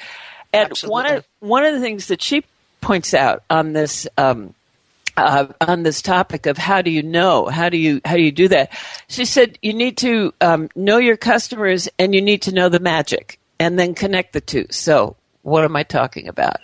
And 0.51 0.71
Absolutely. 0.71 0.91
one 0.91 1.05
of 1.05 1.27
one 1.39 1.63
of 1.63 1.73
the 1.73 1.79
things 1.79 2.07
that 2.07 2.21
she 2.21 2.43
points 2.81 3.13
out 3.13 3.43
on 3.49 3.73
this. 3.73 4.07
Um, 4.17 4.53
uh, 5.17 5.47
on 5.59 5.83
this 5.83 6.01
topic 6.01 6.45
of 6.45 6.57
how 6.57 6.81
do 6.81 6.89
you 6.89 7.03
know 7.03 7.47
how 7.47 7.67
do 7.67 7.75
you 7.75 7.99
how 8.05 8.15
do 8.15 8.21
you 8.21 8.31
do 8.31 8.47
that 8.47 8.71
she 9.09 9.25
said 9.25 9.59
you 9.61 9.73
need 9.73 9.97
to 9.97 10.33
um, 10.39 10.69
know 10.77 10.97
your 10.97 11.17
customers 11.17 11.89
and 11.99 12.15
you 12.15 12.21
need 12.21 12.41
to 12.41 12.53
know 12.53 12.69
the 12.69 12.79
magic 12.79 13.37
and 13.59 13.77
then 13.77 13.93
connect 13.93 14.31
the 14.31 14.39
two 14.39 14.65
so 14.69 15.17
what 15.41 15.65
am 15.65 15.75
i 15.75 15.83
talking 15.83 16.29
about 16.29 16.61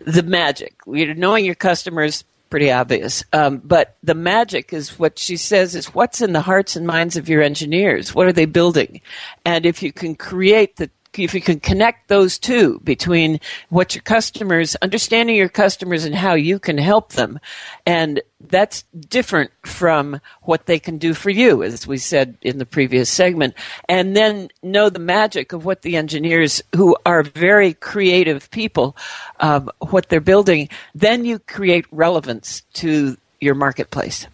the 0.00 0.22
magic 0.22 0.74
you're 0.86 1.14
knowing 1.14 1.46
your 1.46 1.54
customers 1.54 2.22
pretty 2.50 2.70
obvious. 2.70 3.24
Um, 3.32 3.58
but 3.58 3.96
the 4.02 4.14
magic 4.14 4.72
is 4.72 4.98
what 4.98 5.18
she 5.18 5.36
says 5.36 5.74
is 5.74 5.94
what's 5.94 6.20
in 6.20 6.32
the 6.32 6.40
hearts 6.40 6.76
and 6.76 6.86
minds 6.86 7.16
of 7.16 7.28
your 7.28 7.42
engineers. 7.42 8.14
What 8.14 8.26
are 8.26 8.32
they 8.32 8.46
building? 8.46 9.00
And 9.44 9.66
if 9.66 9.82
you 9.82 9.92
can 9.92 10.14
create 10.14 10.76
the 10.76 10.90
if 11.24 11.34
you 11.34 11.40
can 11.40 11.60
connect 11.60 12.08
those 12.08 12.38
two 12.38 12.80
between 12.80 13.40
what 13.68 13.94
your 13.94 14.02
customers, 14.02 14.76
understanding 14.76 15.36
your 15.36 15.48
customers 15.48 16.04
and 16.04 16.14
how 16.14 16.34
you 16.34 16.58
can 16.58 16.78
help 16.78 17.12
them, 17.12 17.38
and 17.84 18.20
that's 18.40 18.84
different 19.08 19.50
from 19.64 20.20
what 20.42 20.66
they 20.66 20.78
can 20.78 20.98
do 20.98 21.14
for 21.14 21.30
you, 21.30 21.62
as 21.62 21.86
we 21.86 21.98
said 21.98 22.36
in 22.42 22.58
the 22.58 22.66
previous 22.66 23.10
segment, 23.10 23.54
and 23.88 24.16
then 24.16 24.48
know 24.62 24.90
the 24.90 24.98
magic 24.98 25.52
of 25.52 25.64
what 25.64 25.82
the 25.82 25.96
engineers, 25.96 26.62
who 26.74 26.96
are 27.06 27.22
very 27.22 27.74
creative 27.74 28.50
people, 28.50 28.96
um, 29.40 29.70
what 29.88 30.08
they're 30.08 30.20
building, 30.20 30.68
then 30.94 31.24
you 31.24 31.38
create 31.38 31.86
relevance 31.90 32.62
to 32.74 33.16
your 33.40 33.54
marketplace. 33.54 34.26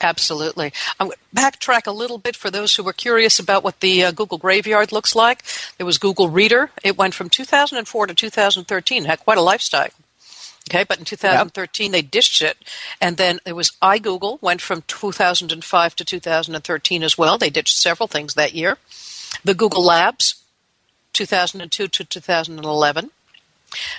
Absolutely. 0.00 0.72
I'm 0.98 1.08
going 1.08 1.16
to 1.16 1.40
backtrack 1.40 1.86
a 1.86 1.92
little 1.92 2.18
bit 2.18 2.36
for 2.36 2.50
those 2.50 2.76
who 2.76 2.82
were 2.82 2.92
curious 2.92 3.38
about 3.38 3.64
what 3.64 3.80
the 3.80 4.04
uh, 4.04 4.10
Google 4.12 4.38
Graveyard 4.38 4.92
looks 4.92 5.14
like. 5.14 5.42
There 5.76 5.86
was 5.86 5.98
Google 5.98 6.28
Reader. 6.28 6.70
It 6.84 6.96
went 6.96 7.14
from 7.14 7.28
2004 7.28 8.06
to 8.06 8.14
2013. 8.14 9.04
Had 9.04 9.20
quite 9.20 9.38
a 9.38 9.42
lifestyle. 9.42 9.88
Okay, 10.70 10.84
but 10.84 10.98
in 10.98 11.04
2013 11.04 11.84
yep. 11.84 11.92
they 11.92 12.02
ditched 12.02 12.42
it, 12.42 12.58
and 13.00 13.16
then 13.16 13.40
there 13.44 13.54
was 13.54 13.72
iGoogle. 13.80 14.40
Went 14.42 14.60
from 14.60 14.82
2005 14.86 15.96
to 15.96 16.04
2013 16.04 17.02
as 17.02 17.16
well. 17.16 17.38
They 17.38 17.48
ditched 17.48 17.76
several 17.76 18.06
things 18.06 18.34
that 18.34 18.52
year. 18.52 18.76
The 19.44 19.54
Google 19.54 19.82
Labs, 19.84 20.42
2002 21.14 21.88
to 21.88 22.04
2011. 22.04 23.10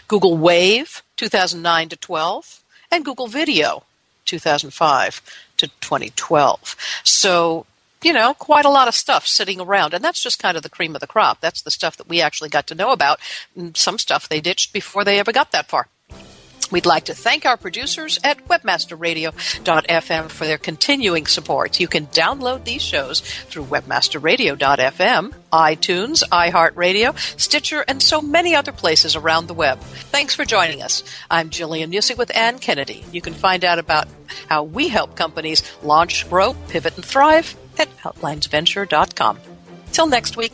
Google 0.07 0.37
Wave, 0.37 1.03
2009 1.17 1.89
to 1.89 1.95
12, 1.95 2.63
and 2.91 3.05
Google 3.05 3.27
Video, 3.27 3.83
2005 4.29 5.21
to 5.57 5.67
2012. 5.67 6.75
So, 7.03 7.65
you 8.01 8.13
know, 8.13 8.33
quite 8.33 8.65
a 8.65 8.69
lot 8.69 8.87
of 8.87 8.95
stuff 8.95 9.27
sitting 9.27 9.59
around. 9.59 9.93
And 9.93 10.03
that's 10.03 10.21
just 10.21 10.41
kind 10.41 10.55
of 10.55 10.63
the 10.63 10.69
cream 10.69 10.95
of 10.95 11.01
the 11.01 11.07
crop. 11.07 11.41
That's 11.41 11.61
the 11.61 11.71
stuff 11.71 11.97
that 11.97 12.07
we 12.07 12.21
actually 12.21 12.49
got 12.49 12.67
to 12.67 12.75
know 12.75 12.91
about. 12.91 13.19
And 13.55 13.75
some 13.75 13.97
stuff 13.97 14.29
they 14.29 14.39
ditched 14.39 14.71
before 14.71 15.03
they 15.03 15.19
ever 15.19 15.31
got 15.31 15.51
that 15.51 15.67
far. 15.67 15.87
We'd 16.71 16.85
like 16.85 17.05
to 17.05 17.15
thank 17.15 17.45
our 17.45 17.57
producers 17.57 18.19
at 18.23 18.47
webmasterradio.fm 18.47 20.29
for 20.29 20.45
their 20.45 20.57
continuing 20.57 21.25
support. 21.25 21.79
You 21.79 21.87
can 21.87 22.07
download 22.07 22.63
these 22.63 22.81
shows 22.81 23.21
through 23.21 23.65
webmasterradio.fm, 23.65 25.33
iTunes, 25.51 26.23
iHeartRadio, 26.29 27.39
Stitcher, 27.39 27.83
and 27.87 28.01
so 28.01 28.21
many 28.21 28.55
other 28.55 28.71
places 28.71 29.15
around 29.15 29.47
the 29.47 29.53
web. 29.53 29.79
Thanks 29.79 30.35
for 30.35 30.45
joining 30.45 30.81
us. 30.81 31.03
I'm 31.29 31.49
Gillian 31.49 31.91
Muessig 31.91 32.17
with 32.17 32.35
Ann 32.35 32.59
Kennedy. 32.59 33.03
You 33.11 33.21
can 33.21 33.33
find 33.33 33.65
out 33.65 33.79
about 33.79 34.07
how 34.47 34.63
we 34.63 34.89
help 34.89 35.15
companies 35.15 35.63
launch, 35.81 36.29
grow, 36.29 36.53
pivot, 36.67 36.95
and 36.95 37.05
thrive 37.05 37.55
at 37.79 37.95
outlinesventure.com. 37.97 39.39
Till 39.91 40.07
next 40.07 40.37
week. 40.37 40.53